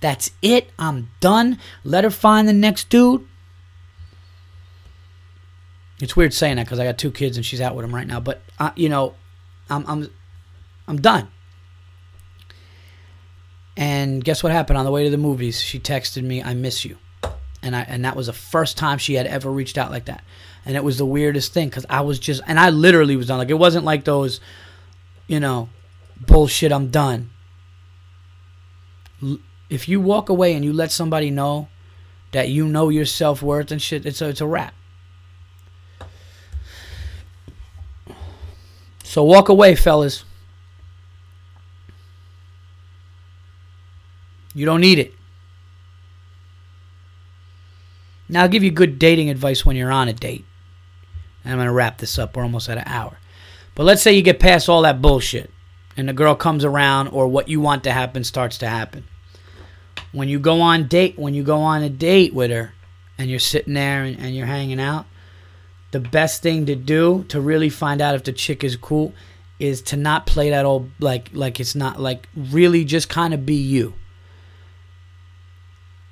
[0.00, 0.70] that's it.
[0.78, 1.58] I'm done.
[1.84, 3.26] Let her find the next dude.
[6.00, 8.06] It's weird saying that because i got two kids and she's out with them right
[8.06, 9.14] now but uh, you know
[9.68, 10.10] i'm i'm
[10.88, 11.28] i'm done
[13.76, 15.60] and guess what happened on the way to the movies?
[15.60, 16.98] She texted me, "I miss you,"
[17.62, 20.22] and I and that was the first time she had ever reached out like that,
[20.64, 23.38] and it was the weirdest thing because I was just and I literally was done.
[23.38, 24.40] Like it wasn't like those,
[25.26, 25.68] you know,
[26.26, 26.72] bullshit.
[26.72, 27.30] I'm done.
[29.68, 31.68] If you walk away and you let somebody know
[32.32, 34.74] that you know your self worth and shit, it's a, it's a wrap.
[39.04, 40.24] So walk away, fellas.
[44.54, 45.14] You don't need it.
[48.28, 50.44] Now, I'll give you good dating advice when you're on a date.
[51.44, 52.36] And I'm going to wrap this up.
[52.36, 53.18] We're almost at an hour.
[53.74, 55.50] But let's say you get past all that bullshit
[55.96, 59.04] and the girl comes around or what you want to happen starts to happen.
[60.12, 62.72] When you go on date, when you go on a date with her
[63.18, 65.06] and you're sitting there and, and you're hanging out,
[65.92, 69.12] the best thing to do to really find out if the chick is cool
[69.58, 73.44] is to not play that old like like it's not like really just kind of
[73.44, 73.94] be you.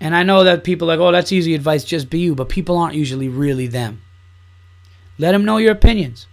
[0.01, 2.35] And I know that people like, oh, that's easy advice, just be you.
[2.35, 4.03] But people aren't usually really them.
[5.19, 6.27] Let them know your opinions.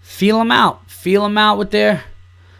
[0.00, 0.90] Feel them out.
[0.90, 2.02] Feel them out with their,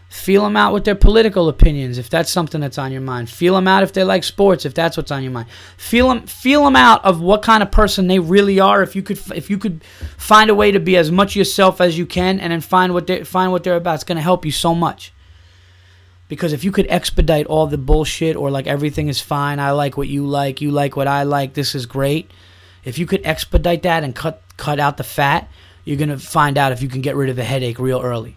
[0.08, 3.28] feel them out with their political opinions, if that's something that's on your mind.
[3.28, 5.48] Feel them out if they like sports, if that's what's on your mind.
[5.76, 8.82] Feel them, feel them out of what kind of person they really are.
[8.82, 9.82] If you could, if you could
[10.16, 13.08] find a way to be as much yourself as you can, and then find what
[13.08, 15.12] they find what they're about, it's going to help you so much.
[16.28, 19.96] Because if you could expedite all the bullshit or like everything is fine, I like
[19.96, 22.30] what you like, you like what I like, this is great.
[22.84, 25.48] If you could expedite that and cut cut out the fat,
[25.84, 28.36] you're to find out if you can get rid of the headache real early.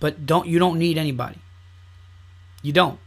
[0.00, 1.38] But don't you don't need anybody.
[2.62, 2.98] You don't.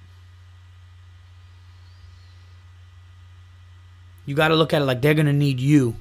[4.26, 5.96] You got to look at it like they're going to need you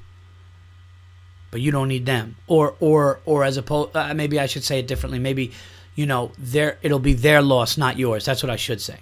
[1.51, 2.35] but you don't need them.
[2.47, 5.19] Or or or as opposed, uh, maybe I should say it differently.
[5.19, 5.51] Maybe
[5.95, 8.25] you know their it'll be their loss, not yours.
[8.25, 8.99] That's what I should say.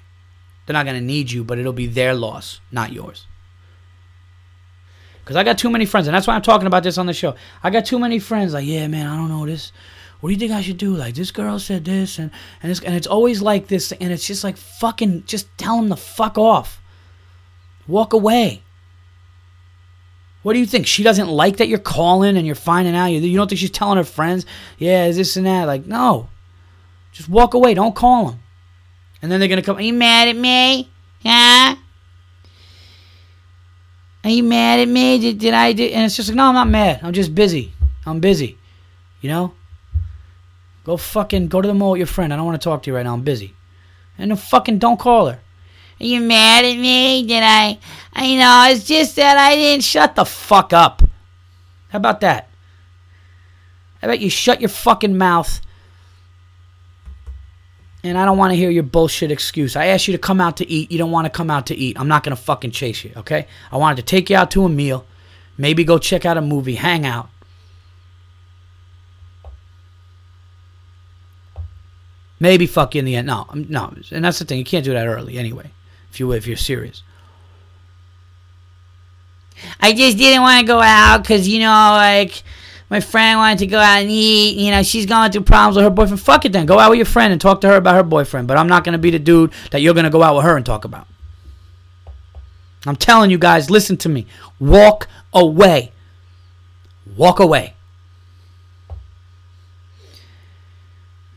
[0.66, 3.28] They're not going to need you, but it'll be their loss, not yours.
[5.20, 7.14] Because I got too many friends, and that's why I'm talking about this on the
[7.14, 7.36] show.
[7.64, 8.54] I got too many friends.
[8.54, 9.72] Like, yeah, man, I don't know this.
[10.20, 10.96] What do you think I should do?
[10.96, 12.32] Like, this girl said this, and
[12.62, 15.90] and it's, and it's always like this, and it's just like fucking, just tell them
[15.90, 16.82] to fuck off.
[17.88, 18.64] Walk away.
[20.46, 20.86] What do you think?
[20.86, 23.08] She doesn't like that you're calling and you're finding out.
[23.08, 24.46] You, don't think she's telling her friends,
[24.78, 25.64] yeah, is this and that?
[25.64, 26.30] Like, no.
[27.14, 27.74] Just walk away.
[27.74, 28.40] Don't call them.
[29.24, 29.78] And then they're gonna come.
[29.78, 30.88] Are you mad at me?
[31.24, 31.76] Huh?
[34.24, 35.18] Are you mad at me?
[35.18, 35.74] Did, did I?
[35.74, 35.94] Did?
[35.94, 37.00] And it's just like, no, I'm not mad.
[37.02, 37.74] I'm just busy.
[38.06, 38.56] I'm busy.
[39.22, 39.54] You know.
[40.84, 42.32] Go fucking go to the mall with your friend.
[42.32, 43.16] I don't want to talk to you right now.
[43.16, 43.56] I'm busy.
[44.20, 45.40] And then fucking don't call her.
[46.00, 47.26] Are you mad at me?
[47.26, 47.80] Did I?
[48.14, 48.72] I know.
[48.72, 51.02] It's just that I didn't shut the fuck up.
[51.90, 52.50] How about that?
[54.02, 55.62] How about you shut your fucking mouth?
[58.04, 59.76] And I don't want to hear your bullshit excuse.
[59.76, 60.92] I asked you to come out to eat.
[60.92, 62.00] You don't want to come out to eat.
[62.00, 63.48] I'm not going to fucking chase you, okay?
[63.72, 65.06] I wanted to take you out to a meal.
[65.58, 67.30] Maybe go check out a movie, hang out.
[72.40, 73.28] Maybe fuck you in the end.
[73.28, 74.60] No, no, and that's the thing.
[74.60, 75.72] You can't do that early anyway.
[76.16, 77.04] If you if you're serious.
[79.82, 82.42] I just didn't want to go out because you know, like
[82.90, 84.58] my friend wanted to go out and eat.
[84.58, 86.22] You know, she's going through problems with her boyfriend.
[86.22, 86.66] Fuck it then.
[86.66, 88.48] Go out with your friend and talk to her about her boyfriend.
[88.48, 90.66] But I'm not gonna be the dude that you're gonna go out with her and
[90.66, 91.06] talk about.
[92.86, 94.26] I'm telling you guys, listen to me.
[94.58, 95.92] Walk away.
[97.18, 97.76] Walk away.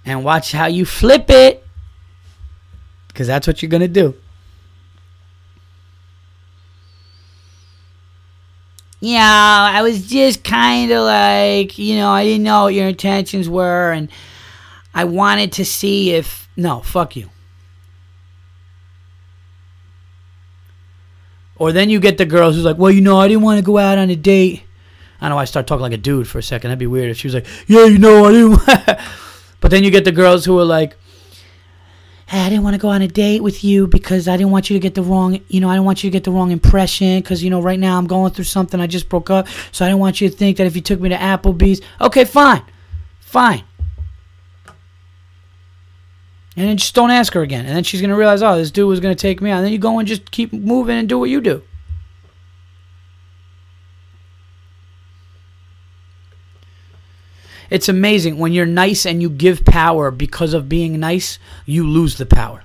[0.09, 1.63] and watch how you flip it
[3.09, 4.15] because that's what you're going to do.
[9.01, 12.89] You know, I was just kind of like, you know, I didn't know what your
[12.89, 14.09] intentions were, and
[14.95, 16.49] I wanted to see if.
[16.57, 17.31] No, fuck you.
[21.57, 23.65] Or then you get the girls who's like, well, you know, I didn't want to
[23.65, 24.63] go out on a date.
[25.21, 26.69] I don't know why I start talking like a dude for a second.
[26.69, 28.99] That'd be weird if she was like, yeah, you know, I didn't.
[29.61, 30.97] But then you get the girls who are like,
[32.29, 34.69] hey, I didn't want to go on a date with you because I didn't want
[34.69, 36.51] you to get the wrong, you know, I didn't want you to get the wrong
[36.51, 38.81] impression because, you know, right now I'm going through something.
[38.81, 39.49] I just broke up.
[39.73, 42.27] So I didn't want you to think that if you took me to Applebee's, okay,
[42.27, 42.63] fine.
[43.21, 43.65] Fine.
[46.55, 47.65] And then just don't ask her again.
[47.65, 49.59] And then she's going to realize, oh, this dude was going to take me out.
[49.59, 51.63] And then you go and just keep moving and do what you do.
[57.71, 62.17] It's amazing when you're nice and you give power because of being nice, you lose
[62.17, 62.63] the power.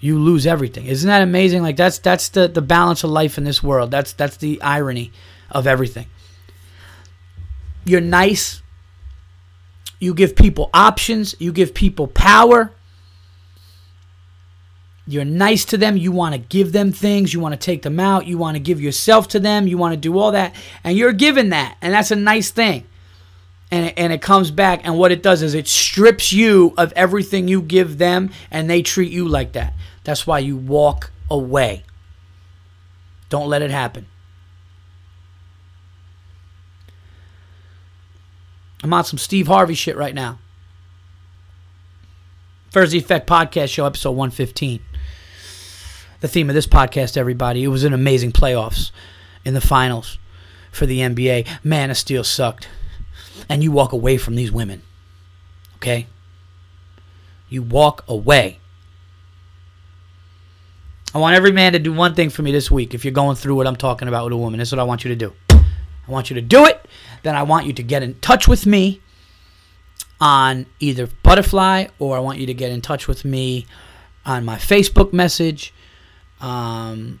[0.00, 0.86] You lose everything.
[0.86, 1.62] Isn't that amazing?
[1.62, 3.90] Like that's that's the the balance of life in this world.
[3.90, 5.12] That's that's the irony
[5.50, 6.06] of everything.
[7.84, 8.62] You're nice.
[9.98, 12.72] You give people options, you give people power.
[15.08, 15.96] You're nice to them.
[15.96, 17.32] You want to give them things.
[17.32, 18.26] You want to take them out.
[18.26, 19.68] You want to give yourself to them.
[19.68, 20.56] You want to do all that.
[20.82, 21.76] And you're given that.
[21.80, 22.86] And that's a nice thing
[23.70, 26.92] and it, and it comes back and what it does is it strips you of
[26.92, 29.74] everything you give them and they treat you like that.
[30.04, 31.84] That's why you walk away.
[33.28, 34.06] Don't let it happen.
[38.82, 40.38] I'm on some steve harvey shit right now.
[42.70, 44.80] Virzi effect podcast show episode 115
[46.20, 48.90] the theme of this podcast everybody it was an amazing playoffs
[49.44, 50.18] in the finals
[50.72, 52.68] for the nba man of steel sucked
[53.48, 54.82] and you walk away from these women.
[55.76, 56.06] Okay?
[57.48, 58.60] You walk away.
[61.14, 63.36] I want every man to do one thing for me this week if you're going
[63.36, 64.58] through what I'm talking about with a woman.
[64.58, 65.32] This is what I want you to do.
[65.50, 66.86] I want you to do it.
[67.22, 69.00] Then I want you to get in touch with me
[70.20, 73.66] on either Butterfly or I want you to get in touch with me
[74.24, 75.72] on my Facebook message.
[76.40, 77.20] Um,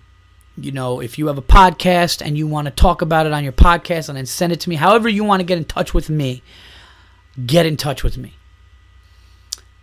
[0.56, 3.44] you know, if you have a podcast and you want to talk about it on
[3.44, 5.92] your podcast and then send it to me, however you want to get in touch
[5.92, 6.42] with me,
[7.44, 8.34] get in touch with me.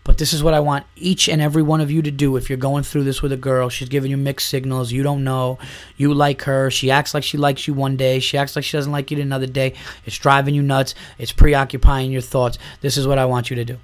[0.04, 2.50] But this is what I want each and every one of you to do if
[2.50, 3.70] you're going through this with a girl.
[3.70, 4.92] She's giving you mixed signals.
[4.92, 5.60] You don't know.
[5.96, 6.70] You like her.
[6.70, 8.20] She acts like she likes you one day.
[8.20, 9.76] She acts like she doesn't like you another day.
[10.06, 10.94] It's driving you nuts.
[11.18, 12.58] It's preoccupying your thoughts.
[12.82, 13.78] This is what I want you to do.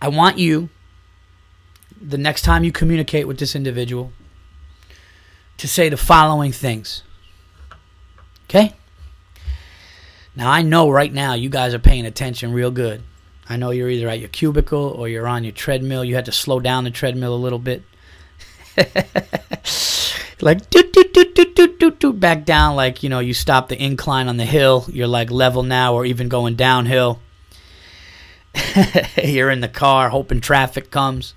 [0.00, 0.70] I want you
[2.00, 4.12] the next time you communicate with this individual
[5.56, 7.02] to say the following things.
[8.44, 8.74] Okay?
[10.34, 13.02] Now, I know right now you guys are paying attention real good.
[13.48, 16.04] I know you're either at your cubicle or you're on your treadmill.
[16.04, 17.82] You had to slow down the treadmill a little bit.
[20.40, 23.68] like doot, doot, doot, doot, doot, doot, doot, back down like you know you stop
[23.68, 27.20] the incline on the hill you're like level now or even going downhill
[29.24, 31.34] you're in the car hoping traffic comes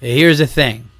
[0.00, 0.90] Here's the thing.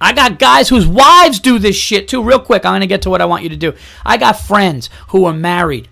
[0.00, 2.22] I got guys whose wives do this shit too.
[2.22, 3.72] Real quick, I'm to get to what I want you to do.
[4.04, 5.88] I got friends who are married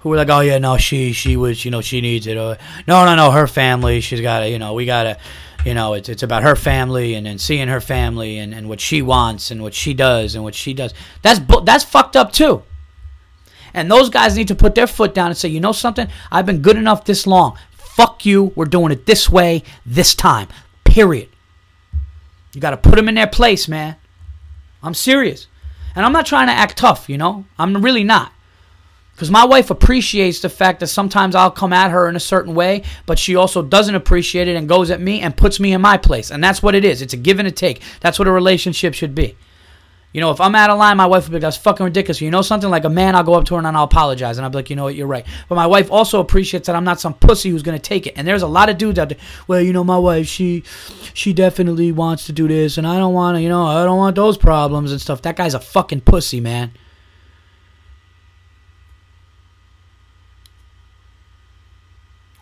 [0.00, 2.56] who were like, "Oh yeah, no, she she was, you know, she needs it." Or,
[2.88, 4.00] no, no, no, her family.
[4.00, 5.18] She's got to, you know, we got to,
[5.64, 8.80] you know, it's it's about her family and and seeing her family and and what
[8.80, 10.92] she wants and what she does and what she does.
[11.22, 12.62] That's that's fucked up too.
[13.72, 16.08] And those guys need to put their foot down and say, "You know something?
[16.32, 17.56] I've been good enough this long
[18.00, 18.52] fuck you.
[18.56, 20.48] We're doing it this way, this time.
[20.84, 21.28] Period.
[22.54, 23.96] You got to put them in their place, man.
[24.82, 25.46] I'm serious.
[25.94, 27.44] And I'm not trying to act tough, you know?
[27.58, 28.32] I'm really not.
[29.12, 32.54] Because my wife appreciates the fact that sometimes I'll come at her in a certain
[32.54, 35.82] way, but she also doesn't appreciate it and goes at me and puts me in
[35.82, 36.30] my place.
[36.30, 37.02] And that's what it is.
[37.02, 37.82] It's a give and a take.
[38.00, 39.36] That's what a relationship should be.
[40.12, 42.20] You know, if I'm out of line, my wife will be like, that's fucking ridiculous.
[42.20, 42.68] You know something?
[42.68, 44.38] Like a man, I'll go up to her and I'll apologize.
[44.38, 45.24] And I'll be like, you know what, you're right.
[45.48, 48.14] But my wife also appreciates that I'm not some pussy who's going to take it.
[48.16, 50.64] And there's a lot of dudes out there, well, you know, my wife, she
[51.14, 52.76] she definitely wants to do this.
[52.76, 55.22] And I don't want to, you know, I don't want those problems and stuff.
[55.22, 56.72] That guy's a fucking pussy, man.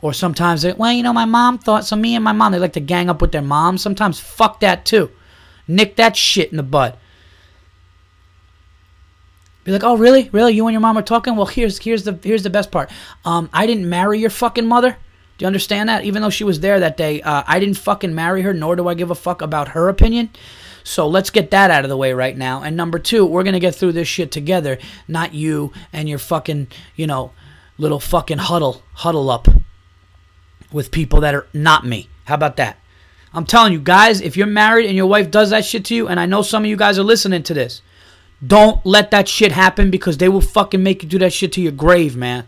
[0.01, 2.59] Or sometimes, they, well, you know, my mom thought, so me and my mom, they
[2.59, 3.83] like to gang up with their moms.
[3.83, 5.11] Sometimes, fuck that too.
[5.67, 6.99] Nick that shit in the butt.
[9.69, 10.55] Be like, oh really, really?
[10.55, 11.37] You and your mom are talking?
[11.37, 12.91] Well, here's here's the here's the best part.
[13.27, 14.93] Um, I didn't marry your fucking mother.
[14.93, 16.07] Do you understand that?
[16.07, 18.89] Even though she was there that day, uh, I didn't fucking marry her, nor do
[18.89, 20.31] I give a fuck about her opinion.
[20.85, 22.63] So let's get that out of the way right now.
[22.63, 26.69] And number two, we're gonna get through this shit together, not you and your fucking,
[26.97, 27.33] you know,
[27.77, 29.49] little fucking huddle huddle up
[30.73, 32.09] with people that are not me.
[32.25, 32.79] How about that?
[33.35, 36.09] I'm telling you guys, if you're married and your wife does that shit to you,
[36.09, 37.83] and I know some of you guys are listening to this,
[38.47, 41.61] don't let that shit happen because they will fucking make you do that shit to
[41.61, 42.47] your grave, man.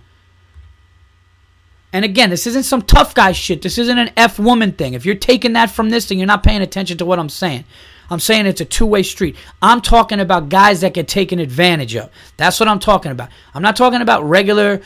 [1.92, 3.62] And again, this isn't some tough guy shit.
[3.62, 4.94] This isn't an F woman thing.
[4.94, 7.64] If you're taking that from this thing, you're not paying attention to what I'm saying.
[8.10, 9.36] I'm saying it's a two way street.
[9.62, 12.10] I'm talking about guys that get taken advantage of.
[12.36, 13.30] That's what I'm talking about.
[13.54, 14.80] I'm not talking about regular,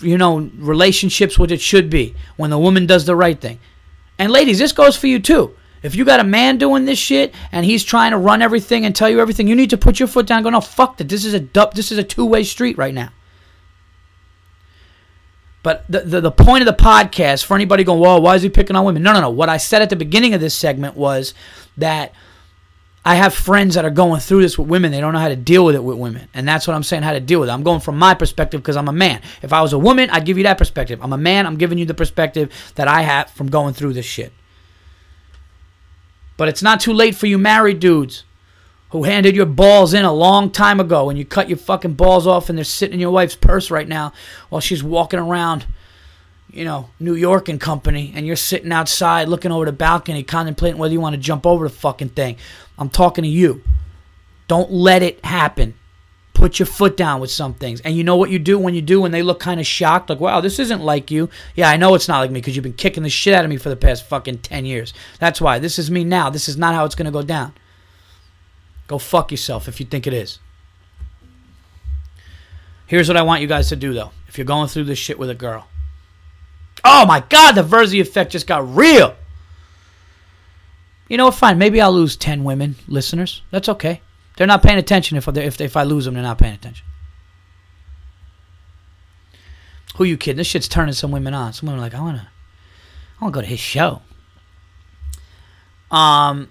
[0.00, 3.58] you know, relationships, which it should be when the woman does the right thing.
[4.18, 5.54] And ladies, this goes for you too.
[5.82, 8.94] If you got a man doing this shit and he's trying to run everything and
[8.94, 11.08] tell you everything, you need to put your foot down and go, no, fuck that.
[11.08, 13.10] This is a dup, this is a two-way street right now.
[15.62, 18.48] But the, the, the point of the podcast for anybody going, well, why is he
[18.48, 19.02] picking on women?
[19.02, 19.30] No, no, no.
[19.30, 21.34] What I said at the beginning of this segment was
[21.76, 22.12] that
[23.04, 24.92] I have friends that are going through this with women.
[24.92, 26.28] They don't know how to deal with it with women.
[26.34, 27.52] And that's what I'm saying, how to deal with it.
[27.52, 29.22] I'm going from my perspective because I'm a man.
[29.40, 31.00] If I was a woman, I'd give you that perspective.
[31.02, 34.06] I'm a man, I'm giving you the perspective that I have from going through this
[34.06, 34.32] shit.
[36.36, 38.24] But it's not too late for you married dudes
[38.90, 42.26] who handed your balls in a long time ago and you cut your fucking balls
[42.26, 44.12] off and they're sitting in your wife's purse right now
[44.50, 45.64] while she's walking around,
[46.50, 50.78] you know, New York and company, and you're sitting outside looking over the balcony contemplating
[50.78, 52.36] whether you want to jump over the fucking thing.
[52.78, 53.62] I'm talking to you.
[54.46, 55.74] Don't let it happen.
[56.42, 57.80] Put your foot down with some things.
[57.82, 60.10] And you know what you do when you do when they look kind of shocked?
[60.10, 61.30] Like, wow, this isn't like you.
[61.54, 63.48] Yeah, I know it's not like me because you've been kicking the shit out of
[63.48, 64.92] me for the past fucking 10 years.
[65.20, 65.60] That's why.
[65.60, 66.30] This is me now.
[66.30, 67.54] This is not how it's going to go down.
[68.88, 70.40] Go fuck yourself if you think it is.
[72.88, 74.10] Here's what I want you guys to do, though.
[74.26, 75.68] If you're going through this shit with a girl.
[76.82, 79.14] Oh my God, the Virzi effect just got real.
[81.06, 81.36] You know what?
[81.36, 81.58] Fine.
[81.58, 83.42] Maybe I'll lose 10 women listeners.
[83.52, 84.00] That's okay.
[84.36, 86.86] They're not paying attention if, if, if I lose them, they're not paying attention.
[89.96, 90.38] Who you kidding?
[90.38, 91.52] This shit's turning some women on.
[91.52, 92.28] Some women are like, I wanna
[93.20, 94.00] I wanna go to his show.
[95.90, 96.48] Um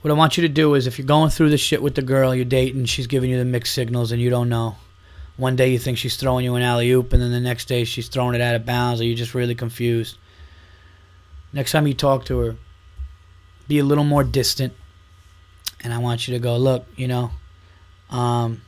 [0.00, 2.02] what I want you to do is if you're going through this shit with the
[2.02, 4.76] girl you're dating, she's giving you the mixed signals and you don't know.
[5.36, 7.84] One day you think she's throwing you an alley oop, and then the next day
[7.84, 10.18] she's throwing it out of bounds, or you're just really confused.
[11.52, 12.56] Next time you talk to her,
[13.68, 14.72] be a little more distant
[15.82, 17.30] and I want you to go, look, you know,
[18.10, 18.62] um,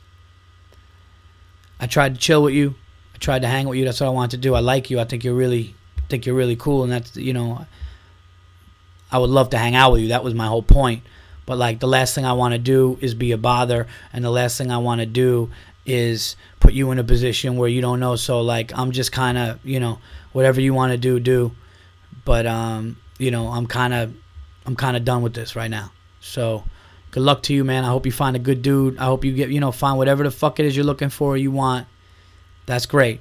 [1.79, 2.75] I tried to chill with you.
[3.15, 3.85] I tried to hang with you.
[3.85, 4.53] That's what I wanted to do.
[4.55, 4.99] I like you.
[4.99, 5.75] I think you're really,
[6.09, 7.65] think you're really cool, and that's, you know,
[9.11, 10.07] I would love to hang out with you.
[10.09, 11.03] That was my whole point.
[11.45, 14.29] But like the last thing I want to do is be a bother, and the
[14.29, 15.51] last thing I want to do
[15.85, 18.15] is put you in a position where you don't know.
[18.15, 19.99] So like I'm just kind of, you know,
[20.31, 21.51] whatever you want to do, do.
[22.23, 24.13] But um, you know, I'm kind of,
[24.65, 25.91] I'm kind of done with this right now.
[26.19, 26.63] So
[27.11, 27.83] good luck to you, man.
[27.83, 28.97] I hope you find a good dude.
[28.97, 31.37] I hope you get, you know, find whatever the fuck it is you're looking for,
[31.37, 31.87] you want.
[32.65, 33.19] That's great.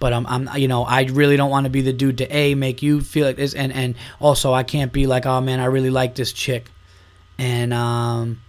[0.00, 2.54] But I'm, I'm, you know, I really don't want to be the dude to a
[2.54, 5.66] make you feel like this, and and also I can't be like, oh man, I
[5.66, 6.70] really like this chick,
[7.38, 8.42] and um,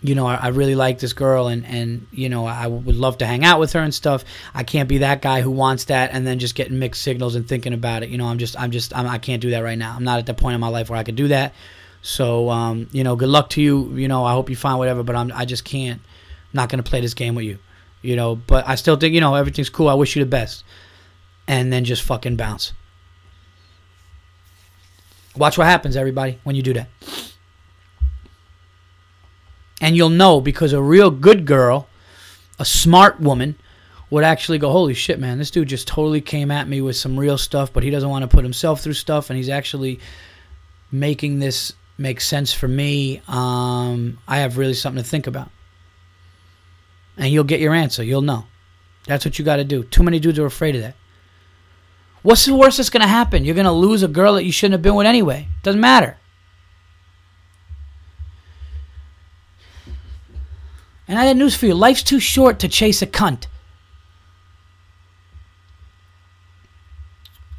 [0.00, 3.18] you know, I, I really like this girl, and and you know, I would love
[3.18, 4.24] to hang out with her and stuff.
[4.54, 7.46] I can't be that guy who wants that and then just getting mixed signals and
[7.46, 8.08] thinking about it.
[8.08, 9.94] You know, I'm just, I'm just, I'm, I can't do that right now.
[9.94, 11.54] I'm not at the point in my life where I could do that.
[12.04, 13.88] So um, you know, good luck to you.
[13.94, 16.02] You know, I hope you find whatever, but I'm I just can't.
[16.52, 17.58] Not gonna play this game with you.
[18.02, 19.88] You know, but I still think you know everything's cool.
[19.88, 20.64] I wish you the best,
[21.48, 22.74] and then just fucking bounce.
[25.34, 26.88] Watch what happens, everybody, when you do that.
[29.80, 31.88] And you'll know because a real good girl,
[32.58, 33.56] a smart woman,
[34.10, 37.18] would actually go, holy shit, man, this dude just totally came at me with some
[37.18, 39.98] real stuff, but he doesn't want to put himself through stuff, and he's actually
[40.92, 43.22] making this make sense for me.
[43.28, 45.50] Um, I have really something to think about.
[47.16, 48.02] And you'll get your answer.
[48.02, 48.46] You'll know.
[49.06, 49.84] That's what you got to do.
[49.84, 50.96] Too many dudes are afraid of that.
[52.22, 53.44] What's the worst that's going to happen?
[53.44, 55.48] You're going to lose a girl that you shouldn't have been with anyway.
[55.62, 56.16] Doesn't matter.
[61.06, 61.74] And I had news for you.
[61.74, 63.46] Life's too short to chase a cunt.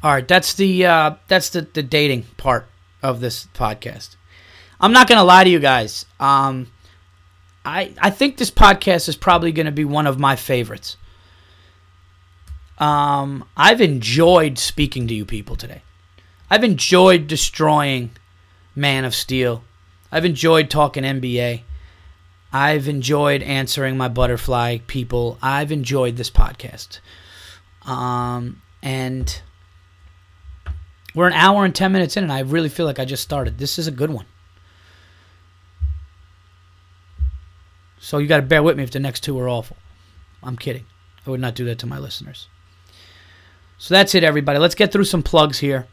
[0.02, 2.68] All right, that's the uh, that's the, the dating part
[3.02, 4.15] of this podcast.
[4.80, 6.06] I'm not gonna lie to you guys.
[6.20, 6.70] Um,
[7.64, 10.96] I I think this podcast is probably gonna be one of my favorites.
[12.78, 15.82] Um, I've enjoyed speaking to you people today.
[16.50, 18.10] I've enjoyed destroying
[18.74, 19.64] Man of Steel.
[20.12, 21.62] I've enjoyed talking NBA.
[22.52, 25.38] I've enjoyed answering my butterfly people.
[25.42, 27.00] I've enjoyed this podcast.
[27.84, 29.42] Um, and
[31.14, 33.58] we're an hour and 10 minutes in, and I really feel like I just started.
[33.58, 34.26] This is a good one.
[37.98, 39.76] So you got to bear with me if the next two are awful.
[40.42, 40.84] I'm kidding.
[41.26, 42.48] I would not do that to my listeners.
[43.78, 44.58] So that's it, everybody.
[44.58, 45.86] Let's get through some plugs here.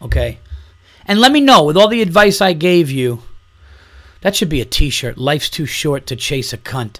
[0.00, 0.38] Okay.
[1.06, 3.22] And let me know, with all the advice I gave you,
[4.20, 5.18] that should be a t shirt.
[5.18, 6.98] Life's too short to chase a cunt.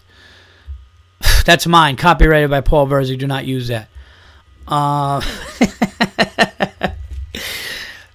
[1.44, 1.96] That's mine.
[1.96, 3.18] Copyrighted by Paul Virzi.
[3.18, 3.88] Do not use that.
[4.66, 5.20] Uh,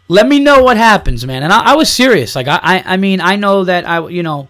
[0.07, 1.43] let me know what happens, man.
[1.43, 2.35] And I, I was serious.
[2.35, 4.47] Like I, I, I mean, I know that I, you know,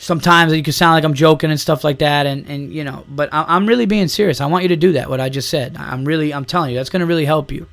[0.00, 3.04] sometimes you can sound like I'm joking and stuff like that, and and you know,
[3.08, 4.40] but I, I'm really being serious.
[4.40, 5.10] I want you to do that.
[5.10, 5.76] What I just said.
[5.76, 7.66] I'm really, I'm telling you, that's going to really help you.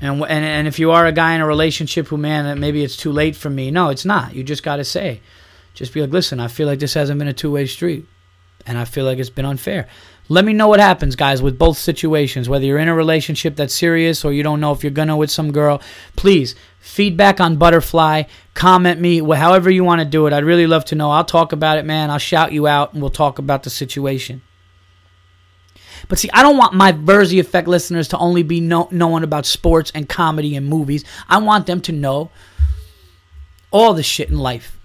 [0.00, 2.96] And, and and if you are a guy in a relationship who, man, maybe it's
[2.96, 3.70] too late for me.
[3.70, 4.34] No, it's not.
[4.34, 5.20] You just got to say,
[5.74, 8.06] just be like, listen, I feel like this hasn't been a two way street,
[8.66, 9.88] and I feel like it's been unfair.
[10.30, 12.48] Let me know what happens, guys, with both situations.
[12.48, 15.30] Whether you're in a relationship that's serious or you don't know if you're gonna with
[15.30, 15.80] some girl,
[16.16, 18.24] please feedback on Butterfly.
[18.52, 20.32] Comment me, however you want to do it.
[20.34, 21.10] I'd really love to know.
[21.10, 22.10] I'll talk about it, man.
[22.10, 24.42] I'll shout you out, and we'll talk about the situation.
[26.08, 29.46] But see, I don't want my Virzi Effect listeners to only be know- knowing about
[29.46, 31.04] sports and comedy and movies.
[31.28, 32.30] I want them to know
[33.70, 34.78] all the shit in life.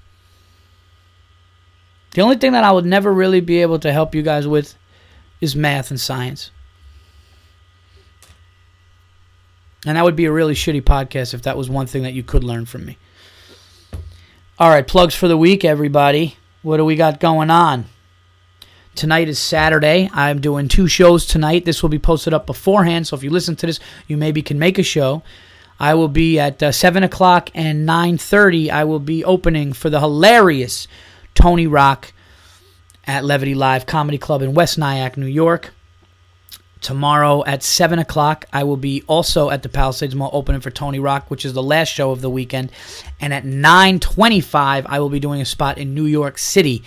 [2.12, 4.76] The only thing that I would never really be able to help you guys with
[5.44, 6.50] is math and science.
[9.86, 12.24] And that would be a really shitty podcast if that was one thing that you
[12.24, 12.98] could learn from me.
[14.58, 16.38] All right, plugs for the week, everybody.
[16.62, 17.86] What do we got going on?
[18.96, 20.10] Tonight is Saturday.
[20.14, 21.66] I'm doing two shows tonight.
[21.66, 24.58] This will be posted up beforehand, so if you listen to this, you maybe can
[24.58, 25.24] make a show.
[25.78, 28.72] I will be at uh, seven o'clock and nine thirty.
[28.72, 30.88] I will be opening for the hilarious
[31.36, 32.13] Tony Rock
[33.06, 35.74] at Levity Live Comedy Club in West Nyack, New York.
[36.82, 41.00] Tomorrow at 7 o'clock, I will be also at the Palisades Mall opening for Tony
[41.00, 42.72] Rock, which is the last show of the weekend.
[43.22, 46.84] And at 9.25, I will be doing a spot in New York City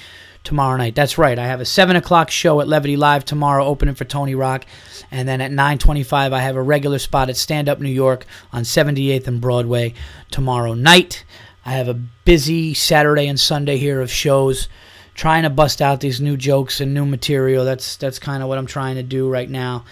[0.47, 0.95] tomorrow night.
[0.95, 1.39] That's right.
[1.39, 4.65] I have a seven o'clock show at Levity Live tomorrow, opening for Tony Rock,
[5.11, 8.25] and then at nine twenty-five, I have a regular spot at Stand Up New York
[8.53, 9.93] on 78th and Broadway
[10.31, 11.25] tomorrow night.
[11.65, 14.69] I have a busy Saturday and Sunday here of shows,
[15.17, 17.65] trying to bust out these new jokes and new material.
[17.65, 19.85] That's that's kind of what I'm trying to do right now,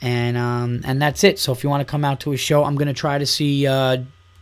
[0.00, 1.38] and um, and that's it.
[1.38, 3.66] So if you want to come out to a show, I'm gonna try to see
[3.66, 3.98] uh,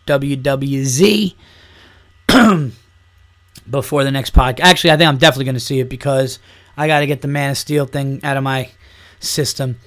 [0.07, 1.35] WWZ.
[3.69, 4.61] before the next podcast.
[4.61, 6.39] Actually, I think I'm definitely to see it because
[6.77, 8.71] I got to get the Man of Steel thing out of my
[9.21, 9.79] system.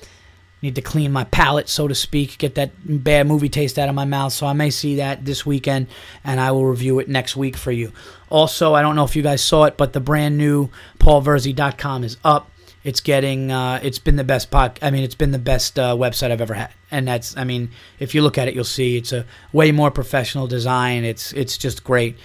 [0.62, 2.72] Need to clean my palate, so to speak, get that
[3.04, 4.34] bad movie taste out of my mouth.
[4.34, 5.88] So I may see that this weekend,
[6.24, 7.94] and I will review it next week for you.
[8.30, 10.70] Also, I don't know if you guys saw it, but the brand new
[11.00, 12.50] paulvirzi.com is up.
[12.84, 14.80] It's getting, uh, it's been the best pod.
[14.82, 17.72] I mean, it's been the best uh, website I've ever had, and that's, I mean,
[18.00, 21.04] if you look at it, you'll see it's a way more professional design.
[21.04, 22.18] It's, it's just great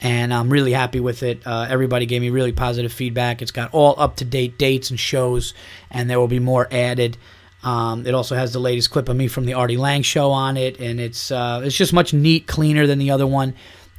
[0.00, 1.46] and I'm really happy with it.
[1.46, 3.42] Uh, everybody gave me really positive feedback.
[3.42, 5.54] It's got all up to date dates and shows,
[5.90, 7.16] and there will be more added.
[7.62, 10.56] Um, it also has the latest clip of me from the Artie Lange show on
[10.56, 13.54] it, and it's uh, it's just much neat, cleaner than the other one,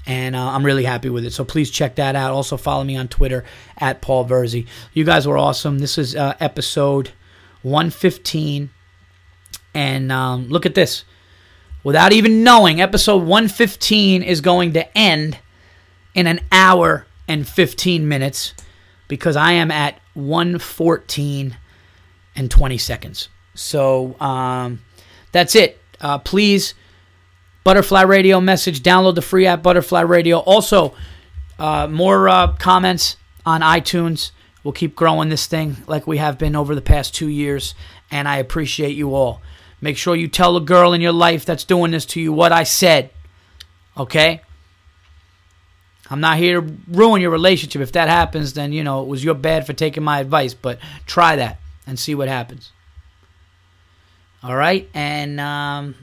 [0.05, 1.31] and uh, I'm really happy with it.
[1.31, 2.31] So please check that out.
[2.31, 3.43] Also follow me on Twitter
[3.77, 4.67] at Paul Virzi.
[4.93, 5.79] You guys were awesome.
[5.79, 7.11] This is uh, episode
[7.61, 8.69] 115,
[9.73, 11.03] and um, look at this.
[11.83, 15.39] Without even knowing, episode 115 is going to end
[16.13, 18.53] in an hour and 15 minutes
[19.07, 21.57] because I am at 114
[22.35, 23.29] and 20 seconds.
[23.55, 24.81] So um,
[25.31, 25.79] that's it.
[25.99, 26.73] Uh, please,
[27.63, 30.39] Butterfly Radio message, download the free app Butterfly Radio.
[30.39, 30.95] Also,
[31.59, 34.31] uh, more uh, comments on iTunes.
[34.63, 37.75] We'll keep growing this thing like we have been over the past two years,
[38.09, 39.41] and I appreciate you all.
[39.79, 42.51] Make sure you tell a girl in your life that's doing this to you what
[42.51, 43.11] I said.
[43.95, 44.41] Okay?
[46.09, 47.81] I'm not here to ruin your relationship.
[47.81, 50.79] If that happens, then, you know, it was your bad for taking my advice, but
[51.05, 52.71] try that and see what happens.
[54.43, 54.89] All right?
[54.93, 55.95] And um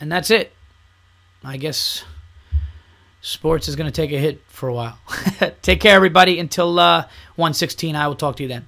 [0.00, 0.52] and that's it.
[1.44, 2.04] I guess
[3.20, 4.98] sports is going to take a hit for a while.
[5.62, 7.02] take care everybody until uh
[7.36, 8.66] 116 I will talk to you then.